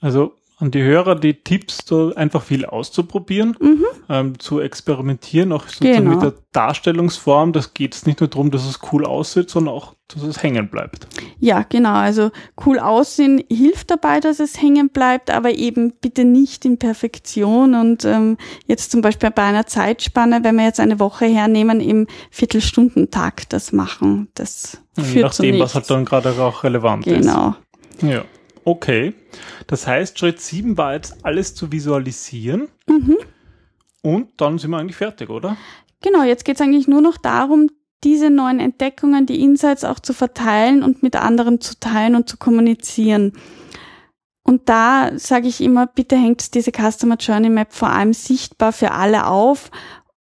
Also 0.00 0.37
an 0.60 0.72
die 0.72 0.82
Hörer 0.82 1.14
die 1.14 1.34
Tipps, 1.34 1.78
so 1.86 2.12
einfach 2.16 2.42
viel 2.42 2.64
auszuprobieren, 2.66 3.56
mhm. 3.60 3.84
ähm, 4.08 4.38
zu 4.40 4.60
experimentieren, 4.60 5.52
auch 5.52 5.68
sozusagen 5.68 6.04
genau. 6.04 6.10
mit 6.16 6.22
der 6.22 6.34
Darstellungsform. 6.52 7.52
Das 7.52 7.74
geht 7.74 7.94
es 7.94 8.06
nicht 8.06 8.20
nur 8.20 8.28
darum, 8.28 8.50
dass 8.50 8.66
es 8.68 8.80
cool 8.92 9.06
aussieht, 9.06 9.50
sondern 9.50 9.74
auch, 9.74 9.94
dass 10.08 10.24
es 10.24 10.42
hängen 10.42 10.68
bleibt. 10.68 11.06
Ja, 11.38 11.62
genau. 11.62 11.92
Also 11.92 12.30
cool 12.66 12.80
aussehen 12.80 13.44
hilft 13.48 13.92
dabei, 13.92 14.18
dass 14.18 14.40
es 14.40 14.60
hängen 14.60 14.88
bleibt, 14.88 15.30
aber 15.30 15.52
eben 15.52 15.92
bitte 16.00 16.24
nicht 16.24 16.64
in 16.64 16.78
Perfektion. 16.78 17.76
Und 17.76 18.04
ähm, 18.04 18.36
jetzt 18.66 18.90
zum 18.90 19.00
Beispiel 19.00 19.30
bei 19.30 19.44
einer 19.44 19.66
Zeitspanne, 19.66 20.42
wenn 20.42 20.56
wir 20.56 20.64
jetzt 20.64 20.80
eine 20.80 20.98
Woche 20.98 21.26
hernehmen, 21.26 21.80
im 21.80 22.08
Viertelstundentakt 22.32 23.52
das 23.52 23.70
machen. 23.70 24.26
Das 24.34 24.78
führt 24.94 25.22
Nach 25.22 25.34
dem, 25.36 25.60
was 25.60 25.76
halt 25.76 25.88
dann 25.88 26.04
gerade 26.04 26.30
auch 26.42 26.64
relevant 26.64 27.04
genau. 27.04 27.18
ist. 27.20 28.00
Genau. 28.00 28.12
Ja. 28.12 28.24
Okay. 28.64 29.14
Das 29.66 29.86
heißt, 29.86 30.18
Schritt 30.18 30.40
7 30.40 30.76
war 30.76 30.94
jetzt 30.94 31.24
alles 31.24 31.54
zu 31.54 31.72
visualisieren. 31.72 32.68
Mhm. 32.86 33.16
Und 34.02 34.28
dann 34.36 34.58
sind 34.58 34.70
wir 34.70 34.78
eigentlich 34.78 34.96
fertig, 34.96 35.30
oder? 35.30 35.56
Genau, 36.02 36.22
jetzt 36.22 36.44
geht 36.44 36.56
es 36.56 36.60
eigentlich 36.60 36.88
nur 36.88 37.00
noch 37.00 37.16
darum, 37.16 37.68
diese 38.04 38.30
neuen 38.30 38.60
Entdeckungen, 38.60 39.26
die 39.26 39.42
Insights 39.42 39.84
auch 39.84 39.98
zu 39.98 40.12
verteilen 40.12 40.82
und 40.82 41.02
mit 41.02 41.16
anderen 41.16 41.60
zu 41.60 41.78
teilen 41.80 42.14
und 42.14 42.28
zu 42.28 42.36
kommunizieren. 42.36 43.32
Und 44.44 44.68
da 44.68 45.10
sage 45.16 45.48
ich 45.48 45.60
immer, 45.60 45.86
bitte 45.86 46.16
hängt 46.16 46.54
diese 46.54 46.70
Customer 46.70 47.16
Journey 47.16 47.50
Map 47.50 47.72
vor 47.72 47.90
allem 47.90 48.12
sichtbar 48.12 48.72
für 48.72 48.92
alle 48.92 49.26
auf 49.26 49.70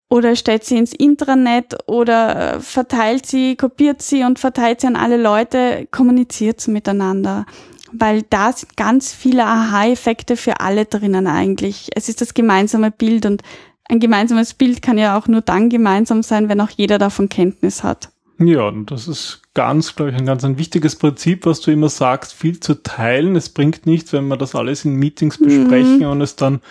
oder 0.10 0.36
stellt 0.36 0.66
sie 0.66 0.78
ins 0.78 0.94
Intranet 0.94 1.78
oder 1.88 2.56
äh, 2.56 2.60
verteilt 2.60 3.26
sie, 3.26 3.56
kopiert 3.56 4.02
sie 4.02 4.24
und 4.24 4.38
verteilt 4.38 4.82
sie 4.82 4.88
an 4.88 4.98
alle 4.98 5.18
Leute, 5.18 5.88
kommuniziert 5.90 6.68
miteinander 6.68 7.46
weil 7.92 8.24
da 8.24 8.52
sind 8.52 8.78
ganz 8.78 9.14
viele 9.14 9.46
Aha-Effekte 9.46 10.36
für 10.36 10.60
alle 10.60 10.86
drinnen 10.86 11.28
eigentlich. 11.28 11.90
Es 11.96 12.10
ist 12.10 12.22
das 12.22 12.34
gemeinsame 12.34 12.92
Bild 12.92 13.26
und 13.26 13.42
ein 13.86 14.00
gemeinsames 14.00 14.54
Bild 14.54 14.82
kann 14.82 14.98
ja 14.98 15.18
auch 15.18 15.28
nur 15.28 15.42
dann 15.42 15.70
gemeinsam 15.70 16.24
sein, 16.24 16.50
wenn 16.50 16.62
auch 16.62 16.70
jeder 16.70 16.98
davon 16.98 17.30
Kenntnis 17.30 17.84
hat. 17.84 18.10
Ja, 18.40 18.68
und 18.68 18.90
das 18.90 19.08
ist 19.08 19.42
ganz, 19.54 19.96
glaube 19.96 20.12
ich, 20.12 20.18
ein 20.18 20.26
ganz 20.26 20.44
ein 20.44 20.58
wichtiges 20.58 20.96
Prinzip, 20.96 21.46
was 21.46 21.62
du 21.62 21.72
immer 21.72 21.90
sagst, 21.90 22.34
viel 22.34 22.60
zu 22.60 22.82
teilen. 22.82 23.36
Es 23.36 23.50
bringt 23.50 23.86
nichts, 23.86 24.14
wenn 24.14 24.28
wir 24.28 24.38
das 24.38 24.56
alles 24.56 24.86
in 24.86 24.96
Meetings 24.96 25.38
besprechen 25.38 26.00
mhm. 26.00 26.08
und 26.08 26.22
es 26.22 26.36
dann 26.36 26.62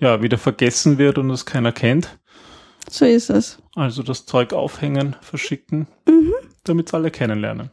ja 0.00 0.22
wieder 0.22 0.38
vergessen 0.38 0.98
wird 0.98 1.18
und 1.18 1.30
es 1.30 1.46
keiner 1.46 1.72
kennt. 1.72 2.18
So 2.90 3.04
ist 3.04 3.30
es. 3.30 3.58
Also 3.76 4.02
das 4.02 4.26
Zeug 4.26 4.52
aufhängen, 4.52 5.14
verschicken, 5.20 5.86
mhm. 6.08 6.32
damit 6.64 6.88
es 6.88 6.94
alle 6.94 7.10
kennenlernen. 7.10 7.70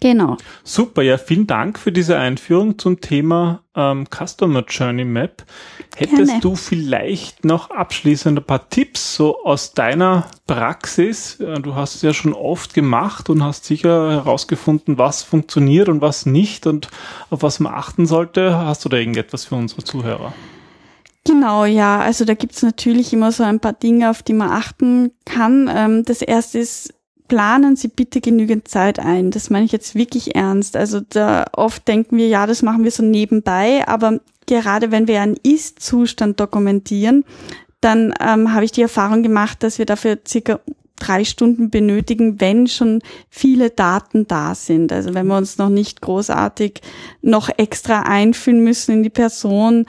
Genau. 0.00 0.36
Super, 0.64 1.02
ja, 1.02 1.18
vielen 1.18 1.46
Dank 1.46 1.78
für 1.78 1.92
diese 1.92 2.18
Einführung 2.18 2.78
zum 2.78 3.00
Thema 3.00 3.62
ähm, 3.76 4.06
Customer 4.10 4.64
Journey 4.68 5.04
Map. 5.04 5.44
Hättest 5.96 6.26
Gerne. 6.26 6.40
du 6.40 6.56
vielleicht 6.56 7.44
noch 7.44 7.70
abschließend 7.70 8.38
ein 8.38 8.44
paar 8.44 8.68
Tipps 8.70 9.14
so 9.14 9.44
aus 9.44 9.74
deiner 9.74 10.26
Praxis? 10.46 11.38
Du 11.38 11.74
hast 11.74 11.96
es 11.96 12.02
ja 12.02 12.12
schon 12.12 12.32
oft 12.32 12.74
gemacht 12.74 13.30
und 13.30 13.42
hast 13.42 13.64
sicher 13.64 14.10
herausgefunden, 14.10 14.98
was 14.98 15.22
funktioniert 15.22 15.88
und 15.88 16.00
was 16.00 16.26
nicht 16.26 16.66
und 16.66 16.88
auf 17.30 17.42
was 17.42 17.60
man 17.60 17.72
achten 17.72 18.06
sollte. 18.06 18.56
Hast 18.56 18.84
du 18.84 18.88
da 18.88 18.96
irgendetwas 18.96 19.44
für 19.44 19.54
unsere 19.54 19.84
Zuhörer? 19.84 20.32
Genau, 21.24 21.64
ja. 21.64 22.00
Also 22.00 22.24
da 22.24 22.34
gibt's 22.34 22.62
natürlich 22.62 23.12
immer 23.12 23.32
so 23.32 23.42
ein 23.42 23.60
paar 23.60 23.74
Dinge, 23.74 24.10
auf 24.10 24.22
die 24.22 24.32
man 24.32 24.50
achten 24.50 25.12
kann. 25.24 25.70
Ähm, 25.72 26.04
das 26.04 26.22
erste 26.22 26.58
ist, 26.58 26.94
planen 27.28 27.76
Sie 27.76 27.88
bitte 27.88 28.20
genügend 28.20 28.68
Zeit 28.68 28.98
ein. 28.98 29.30
Das 29.30 29.50
meine 29.50 29.66
ich 29.66 29.72
jetzt 29.72 29.94
wirklich 29.94 30.34
ernst. 30.34 30.76
Also 30.76 31.00
da 31.00 31.44
oft 31.52 31.86
denken 31.86 32.16
wir, 32.16 32.28
ja, 32.28 32.46
das 32.46 32.62
machen 32.62 32.84
wir 32.84 32.90
so 32.90 33.02
nebenbei, 33.02 33.86
aber 33.86 34.20
gerade 34.46 34.90
wenn 34.90 35.06
wir 35.06 35.20
einen 35.20 35.36
Ist-Zustand 35.42 36.40
dokumentieren, 36.40 37.24
dann 37.80 38.12
ähm, 38.20 38.52
habe 38.52 38.64
ich 38.64 38.72
die 38.72 38.82
Erfahrung 38.82 39.22
gemacht, 39.22 39.62
dass 39.62 39.78
wir 39.78 39.86
dafür 39.86 40.18
circa 40.26 40.58
drei 40.98 41.24
Stunden 41.24 41.70
benötigen, 41.70 42.40
wenn 42.40 42.66
schon 42.66 43.00
viele 43.30 43.70
Daten 43.70 44.26
da 44.26 44.54
sind. 44.54 44.92
Also 44.92 45.14
wenn 45.14 45.28
wir 45.28 45.36
uns 45.36 45.58
noch 45.58 45.68
nicht 45.68 46.00
großartig 46.00 46.80
noch 47.22 47.50
extra 47.56 48.02
einfühlen 48.02 48.64
müssen 48.64 48.92
in 48.94 49.02
die 49.04 49.10
Person, 49.10 49.86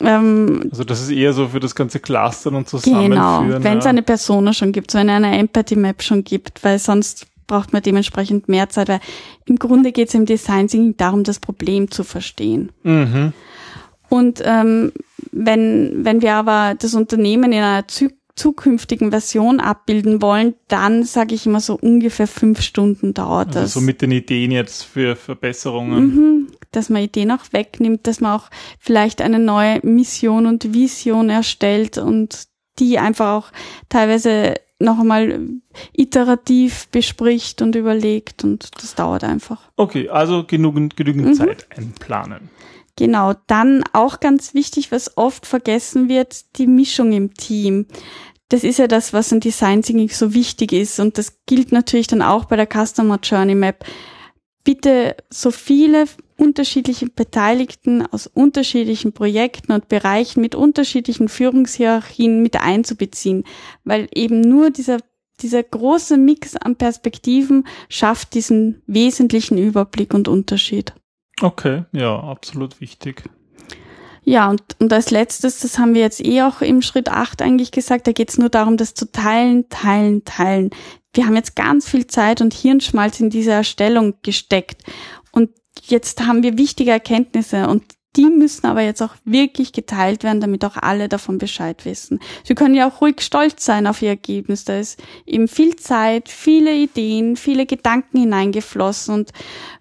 ähm, 0.00 0.68
also 0.70 0.84
das 0.84 1.00
ist 1.02 1.10
eher 1.10 1.32
so 1.32 1.48
für 1.48 1.60
das 1.60 1.74
ganze 1.74 2.00
Clustern 2.00 2.54
und 2.54 2.68
Zusammenführen. 2.68 3.10
Genau, 3.10 3.62
wenn 3.64 3.78
es 3.78 3.84
ja. 3.84 3.90
eine 3.90 4.02
Persona 4.02 4.52
schon 4.52 4.72
gibt, 4.72 4.94
wenn 4.94 5.10
eine 5.10 5.36
Empathy 5.38 5.76
Map 5.76 6.02
schon 6.02 6.24
gibt, 6.24 6.64
weil 6.64 6.78
sonst 6.78 7.26
braucht 7.46 7.72
man 7.72 7.82
dementsprechend 7.82 8.48
mehr 8.48 8.68
Zeit, 8.68 8.88
weil 8.88 9.00
im 9.46 9.56
Grunde 9.56 9.92
geht 9.92 10.08
es 10.08 10.14
im 10.14 10.24
Design 10.24 10.68
Thinking 10.68 10.96
darum, 10.96 11.24
das 11.24 11.40
Problem 11.40 11.90
zu 11.90 12.04
verstehen. 12.04 12.70
Mhm. 12.84 13.32
Und 14.08 14.40
ähm, 14.44 14.92
wenn, 15.32 16.04
wenn 16.04 16.22
wir 16.22 16.34
aber 16.34 16.74
das 16.78 16.94
Unternehmen 16.94 17.52
in 17.52 17.58
einer 17.58 17.86
Zy 17.88 18.10
zukünftigen 18.36 19.10
Version 19.10 19.60
abbilden 19.60 20.22
wollen, 20.22 20.54
dann 20.68 21.04
sage 21.04 21.34
ich 21.34 21.44
immer 21.44 21.60
so 21.60 21.74
ungefähr 21.74 22.26
fünf 22.26 22.62
Stunden 22.62 23.12
dauert 23.12 23.48
also 23.48 23.60
das. 23.60 23.72
So 23.74 23.80
mit 23.82 24.00
den 24.00 24.12
Ideen 24.12 24.50
jetzt 24.50 24.84
für 24.84 25.14
Verbesserungen. 25.14 26.00
Mhm, 26.00 26.46
dass 26.72 26.88
man 26.88 27.02
Ideen 27.02 27.30
auch 27.30 27.52
wegnimmt, 27.52 28.06
dass 28.06 28.20
man 28.20 28.38
auch 28.38 28.48
vielleicht 28.78 29.20
eine 29.20 29.38
neue 29.38 29.80
Mission 29.82 30.46
und 30.46 30.72
Vision 30.74 31.30
erstellt 31.30 31.98
und 31.98 32.48
die 32.78 32.98
einfach 32.98 33.36
auch 33.36 33.52
teilweise 33.88 34.54
noch 34.80 34.98
einmal 34.98 35.40
iterativ 35.92 36.88
bespricht 36.88 37.60
und 37.62 37.76
überlegt 37.76 38.44
und 38.44 38.70
das 38.82 38.94
dauert 38.94 39.24
einfach. 39.24 39.70
Okay, 39.76 40.08
also 40.08 40.44
genügend, 40.44 40.96
genügend 40.96 41.26
mhm. 41.26 41.34
Zeit 41.34 41.66
einplanen. 41.76 42.48
Genau, 42.96 43.34
dann 43.46 43.84
auch 43.92 44.20
ganz 44.20 44.54
wichtig, 44.54 44.90
was 44.90 45.16
oft 45.16 45.46
vergessen 45.46 46.08
wird, 46.08 46.56
die 46.56 46.66
Mischung 46.66 47.12
im 47.12 47.34
Team. 47.34 47.86
Das 48.48 48.64
ist 48.64 48.78
ja 48.78 48.88
das, 48.88 49.12
was 49.12 49.32
an 49.32 49.40
Design 49.40 49.82
Thinking 49.82 50.08
so 50.08 50.34
wichtig 50.34 50.72
ist 50.72 50.98
und 50.98 51.18
das 51.18 51.38
gilt 51.46 51.72
natürlich 51.72 52.08
dann 52.08 52.22
auch 52.22 52.46
bei 52.46 52.56
der 52.56 52.66
Customer 52.66 53.18
Journey 53.22 53.54
Map. 53.54 53.84
Bitte 54.64 55.16
so 55.30 55.50
viele 55.50 56.06
unterschiedliche 56.40 57.06
Beteiligten 57.08 58.04
aus 58.06 58.26
unterschiedlichen 58.26 59.12
Projekten 59.12 59.72
und 59.72 59.88
Bereichen 59.88 60.40
mit 60.40 60.54
unterschiedlichen 60.54 61.28
Führungshierarchien 61.28 62.42
mit 62.42 62.56
einzubeziehen, 62.60 63.44
weil 63.84 64.08
eben 64.14 64.40
nur 64.40 64.70
dieser 64.70 64.98
dieser 65.42 65.62
große 65.62 66.18
Mix 66.18 66.54
an 66.54 66.76
Perspektiven 66.76 67.66
schafft 67.88 68.34
diesen 68.34 68.82
wesentlichen 68.86 69.56
Überblick 69.56 70.12
und 70.12 70.28
Unterschied. 70.28 70.92
Okay, 71.40 71.84
ja, 71.92 72.18
absolut 72.18 72.78
wichtig. 72.82 73.24
Ja, 74.22 74.50
und, 74.50 74.62
und 74.78 74.92
als 74.92 75.10
letztes, 75.10 75.60
das 75.60 75.78
haben 75.78 75.94
wir 75.94 76.02
jetzt 76.02 76.22
eh 76.22 76.42
auch 76.42 76.60
im 76.60 76.82
Schritt 76.82 77.08
8 77.08 77.40
eigentlich 77.40 77.72
gesagt, 77.72 78.06
da 78.06 78.12
geht 78.12 78.28
es 78.28 78.36
nur 78.38 78.50
darum, 78.50 78.76
das 78.76 78.92
zu 78.92 79.10
teilen, 79.10 79.68
teilen, 79.70 80.24
teilen. 80.24 80.70
Wir 81.14 81.26
haben 81.26 81.36
jetzt 81.36 81.56
ganz 81.56 81.88
viel 81.88 82.06
Zeit 82.06 82.42
und 82.42 82.52
Hirnschmalz 82.52 83.18
in 83.18 83.30
diese 83.30 83.52
Erstellung 83.52 84.16
gesteckt. 84.22 84.82
Und 85.32 85.50
jetzt 85.86 86.26
haben 86.26 86.42
wir 86.42 86.58
wichtige 86.58 86.90
Erkenntnisse 86.90 87.68
und 87.68 87.84
die 88.16 88.26
müssen 88.26 88.66
aber 88.66 88.80
jetzt 88.80 89.02
auch 89.02 89.14
wirklich 89.24 89.72
geteilt 89.72 90.24
werden, 90.24 90.40
damit 90.40 90.64
auch 90.64 90.76
alle 90.76 91.08
davon 91.08 91.38
Bescheid 91.38 91.84
wissen. 91.84 92.18
Sie 92.42 92.56
können 92.56 92.74
ja 92.74 92.88
auch 92.88 93.00
ruhig 93.00 93.20
stolz 93.20 93.64
sein 93.64 93.86
auf 93.86 94.02
ihr 94.02 94.08
Ergebnis. 94.08 94.64
Da 94.64 94.80
ist 94.80 95.00
eben 95.26 95.46
viel 95.46 95.76
Zeit, 95.76 96.28
viele 96.28 96.74
Ideen, 96.74 97.36
viele 97.36 97.66
Gedanken 97.66 98.18
hineingeflossen 98.18 99.14
und 99.14 99.30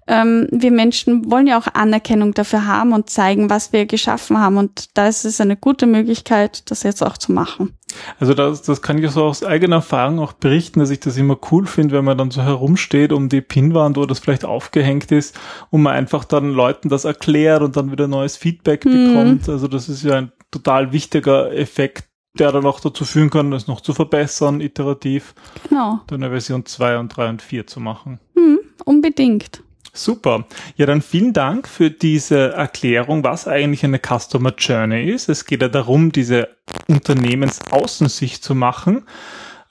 ähm, 0.07 0.47
wir 0.51 0.71
Menschen 0.71 1.31
wollen 1.31 1.47
ja 1.47 1.59
auch 1.59 1.67
Anerkennung 1.73 2.35
dafür 2.35 2.67
haben 2.67 2.93
und 2.93 3.09
zeigen, 3.09 3.49
was 3.49 3.73
wir 3.73 3.87
geschaffen 3.87 4.37
haben. 4.37 4.57
Und 4.57 4.95
da 4.95 5.07
ist 5.07 5.25
es 5.25 5.41
eine 5.41 5.57
gute 5.57 5.87
Möglichkeit, 5.87 6.69
das 6.69 6.83
jetzt 6.83 7.03
auch 7.03 7.17
zu 7.17 7.31
machen. 7.31 7.78
Also 8.19 8.33
das, 8.33 8.61
das 8.61 8.81
kann 8.81 8.97
ich 8.97 9.09
so 9.11 9.23
aus 9.23 9.43
eigener 9.43 9.77
Erfahrung 9.77 10.19
auch 10.19 10.33
berichten, 10.33 10.79
dass 10.79 10.89
ich 10.89 10.99
das 10.99 11.17
immer 11.17 11.37
cool 11.51 11.65
finde, 11.65 11.95
wenn 11.95 12.05
man 12.05 12.17
dann 12.17 12.31
so 12.31 12.41
herumsteht 12.41 13.11
um 13.11 13.29
die 13.29 13.41
Pinwand, 13.41 13.97
wo 13.97 14.05
das 14.05 14.19
vielleicht 14.19 14.45
aufgehängt 14.45 15.11
ist 15.11 15.39
und 15.69 15.81
man 15.81 15.93
einfach 15.93 16.25
dann 16.25 16.51
Leuten 16.51 16.89
das 16.89 17.05
erklärt 17.05 17.61
und 17.61 17.75
dann 17.75 17.91
wieder 17.91 18.07
neues 18.07 18.37
Feedback 18.37 18.85
mhm. 18.85 19.13
bekommt. 19.13 19.49
Also 19.49 19.67
das 19.67 19.89
ist 19.89 20.03
ja 20.03 20.15
ein 20.15 20.31
total 20.51 20.91
wichtiger 20.91 21.51
Effekt, 21.51 22.05
der 22.37 22.51
dann 22.51 22.65
auch 22.65 22.79
dazu 22.79 23.05
führen 23.05 23.29
kann, 23.29 23.51
das 23.51 23.67
noch 23.67 23.81
zu 23.81 23.93
verbessern, 23.93 24.61
iterativ. 24.61 25.33
Genau. 25.67 25.99
Dann 26.07 26.23
eine 26.23 26.31
Version 26.31 26.65
2 26.65 26.99
und 26.99 27.09
3 27.09 27.29
und 27.29 27.41
4 27.41 27.67
zu 27.67 27.79
machen. 27.79 28.19
Mhm, 28.35 28.59
unbedingt. 28.85 29.63
Super. 30.03 30.45
Ja, 30.75 30.85
dann 30.85 31.01
vielen 31.01 31.33
Dank 31.33 31.67
für 31.67 31.89
diese 31.89 32.53
Erklärung, 32.53 33.23
was 33.23 33.47
eigentlich 33.47 33.83
eine 33.83 33.99
Customer 33.99 34.53
Journey 34.57 35.09
ist. 35.09 35.29
Es 35.29 35.45
geht 35.45 35.61
ja 35.61 35.67
darum, 35.67 36.11
diese 36.11 36.49
Unternehmensaußensicht 36.87 38.43
zu 38.43 38.55
machen. 38.55 39.05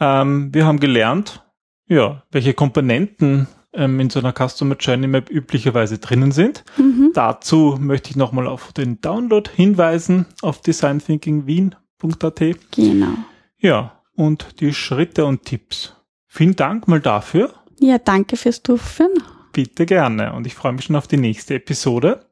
Ähm, 0.01 0.53
wir 0.53 0.67
haben 0.67 0.81
gelernt, 0.81 1.43
ja, 1.89 2.23
welche 2.31 2.55
Komponenten 2.55 3.49
ähm, 3.73 4.01
in 4.01 4.11
so 4.11 4.21
einer 4.21 4.33
Customer 4.33 4.77
Journey 4.77 5.07
Map 5.07 5.31
üblicherweise 5.31 5.99
drinnen 5.99 6.33
sind. 6.33 6.65
Mhm. 6.77 7.13
Dazu 7.15 7.77
möchte 7.81 8.11
ich 8.11 8.17
nochmal 8.17 8.47
auf 8.47 8.73
den 8.73 9.01
Download 9.01 9.51
hinweisen 9.55 10.27
auf 10.43 10.61
designthinkingwien.at. 10.61 12.41
Genau. 12.75 13.15
Ja, 13.59 14.03
und 14.15 14.61
die 14.61 14.75
Schritte 14.75 15.25
und 15.25 15.45
Tipps. 15.45 15.95
Vielen 16.27 16.57
Dank 16.57 16.89
mal 16.89 17.01
dafür. 17.01 17.55
Ja, 17.81 17.99
danke 17.99 18.37
fürs 18.37 18.63
Durchführen. 18.63 19.13
Bitte 19.59 19.87
gerne. 19.87 20.35
Und 20.35 20.47
ich 20.47 20.55
freue 20.55 20.71
mich 20.71 20.85
schon 20.85 20.95
auf 20.95 21.09
die 21.09 21.17
nächste 21.17 21.57
Episode. 21.57 22.25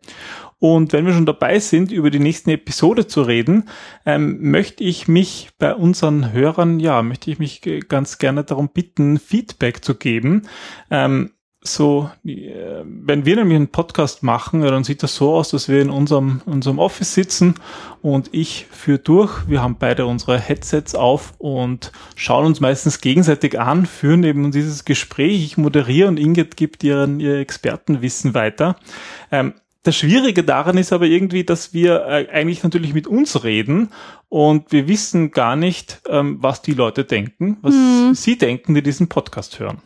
Und 0.60 0.92
wenn 0.92 1.06
wir 1.06 1.12
schon 1.12 1.26
dabei 1.26 1.58
sind, 1.58 1.90
über 1.90 2.08
die 2.08 2.20
nächste 2.20 2.52
Episode 2.52 3.08
zu 3.08 3.22
reden, 3.22 3.68
ähm, 4.04 4.48
möchte 4.48 4.84
ich 4.84 5.08
mich 5.08 5.50
bei 5.58 5.74
unseren 5.74 6.32
Hörern, 6.32 6.78
ja, 6.78 7.02
möchte 7.02 7.32
ich 7.32 7.40
mich 7.40 7.62
ganz 7.88 8.18
gerne 8.18 8.44
darum 8.44 8.68
bitten, 8.68 9.18
Feedback 9.18 9.84
zu 9.84 9.96
geben. 9.96 10.42
Ähm, 10.88 11.32
so, 11.72 12.10
äh, 12.24 12.82
wenn 12.84 13.24
wir 13.24 13.36
nämlich 13.36 13.56
einen 13.56 13.68
Podcast 13.68 14.22
machen, 14.22 14.62
dann 14.62 14.84
sieht 14.84 15.02
das 15.02 15.16
so 15.16 15.34
aus, 15.34 15.50
dass 15.50 15.68
wir 15.68 15.80
in 15.80 15.90
unserem, 15.90 16.40
unserem 16.46 16.78
Office 16.78 17.14
sitzen 17.14 17.54
und 18.02 18.30
ich 18.32 18.66
führe 18.70 18.98
durch. 18.98 19.48
Wir 19.48 19.62
haben 19.62 19.76
beide 19.78 20.06
unsere 20.06 20.38
Headsets 20.38 20.94
auf 20.94 21.34
und 21.38 21.92
schauen 22.14 22.46
uns 22.46 22.60
meistens 22.60 23.00
gegenseitig 23.00 23.58
an, 23.60 23.86
führen 23.86 24.24
eben 24.24 24.50
dieses 24.50 24.84
Gespräch. 24.84 25.44
Ich 25.44 25.56
moderiere 25.56 26.08
und 26.08 26.18
Ingrid 26.18 26.56
gibt 26.56 26.84
ihren, 26.84 27.20
ihr 27.20 27.38
Expertenwissen 27.38 28.34
weiter. 28.34 28.76
Ähm, 29.30 29.54
das 29.86 29.96
Schwierige 29.96 30.42
daran 30.42 30.78
ist 30.78 30.92
aber 30.92 31.06
irgendwie, 31.06 31.44
dass 31.44 31.72
wir 31.72 32.06
äh, 32.06 32.28
eigentlich 32.32 32.64
natürlich 32.64 32.92
mit 32.92 33.06
uns 33.06 33.44
reden 33.44 33.90
und 34.28 34.72
wir 34.72 34.88
wissen 34.88 35.30
gar 35.30 35.54
nicht, 35.54 36.00
ähm, 36.08 36.38
was 36.40 36.60
die 36.60 36.74
Leute 36.74 37.04
denken, 37.04 37.58
was 37.62 37.74
hm. 37.74 38.14
sie 38.14 38.36
denken, 38.36 38.74
die 38.74 38.82
diesen 38.82 39.08
Podcast 39.08 39.60
hören. 39.60 39.78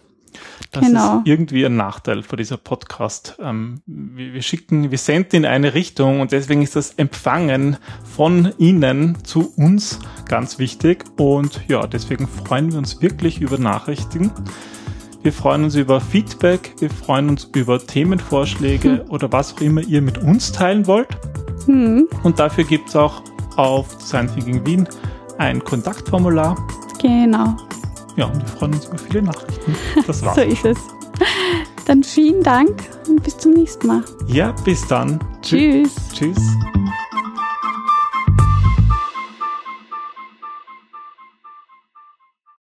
Das 0.73 0.87
genau. 0.87 1.19
ist 1.19 1.27
irgendwie 1.27 1.65
ein 1.67 1.77
Nachteil 1.77 2.23
für 2.23 2.37
dieser 2.37 2.57
Podcast. 2.57 3.37
Ähm, 3.43 3.83
wir, 3.87 4.35
wir, 4.35 4.43
schicken, 4.43 4.91
wir 4.91 4.99
senden 4.99 5.37
in 5.37 5.47
eine 5.47 5.75
Richtung 5.75 6.21
und 6.21 6.33
deswegen 6.33 6.63
ist 6.63 6.77
das 6.77 6.95
Empfangen 6.95 7.77
von 8.05 8.53
Ihnen 8.59 9.25
zu 9.25 9.53
uns 9.57 9.99
ganz 10.29 10.59
wichtig. 10.59 11.05
Und 11.19 11.61
ja, 11.69 11.87
deswegen 11.87 12.29
freuen 12.29 12.71
wir 12.73 12.79
uns 12.79 13.01
wirklich 13.03 13.41
über 13.41 13.59
Nachrichten. 13.59 14.31
Wir 15.23 15.33
freuen 15.33 15.65
uns 15.65 15.75
über 15.75 16.01
Feedback, 16.01 16.75
wir 16.79 16.89
freuen 16.89 17.29
uns 17.29 17.45
über 17.55 17.79
Themenvorschläge 17.79 19.05
hm. 19.05 19.11
oder 19.11 19.31
was 19.31 19.55
auch 19.55 19.61
immer 19.61 19.83
ihr 19.83 20.01
mit 20.01 20.19
uns 20.19 20.51
teilen 20.53 20.87
wollt. 20.87 21.09
Hm. 21.67 22.09
Und 22.23 22.39
dafür 22.39 22.65
gibt 22.65 22.89
es 22.89 22.97
auch 22.97 23.23
auf 23.57 23.99
Design 23.99 24.33
Thinking 24.33 24.65
Wien 24.65 24.89
ein 25.37 25.63
Kontaktformular. 25.63 26.57
Genau. 27.03 27.57
Ja, 28.21 28.27
und 28.27 28.39
wir 28.39 28.49
freuen 28.49 28.75
uns 28.75 28.85
über 28.85 28.99
viele 28.99 29.23
Nachrichten. 29.23 29.75
Das 30.07 30.23
war's. 30.27 30.37
so 30.37 30.43
ist 30.43 30.65
es. 30.67 30.79
Dann 31.87 32.05
vielen 32.05 32.43
Dank 32.43 32.83
und 33.09 33.23
bis 33.23 33.39
zum 33.39 33.53
nächsten 33.55 33.87
Mal. 33.87 34.05
Ja, 34.27 34.53
bis 34.63 34.87
dann. 34.87 35.19
Tschüss. 35.41 35.95
Tschüss. 36.13 36.39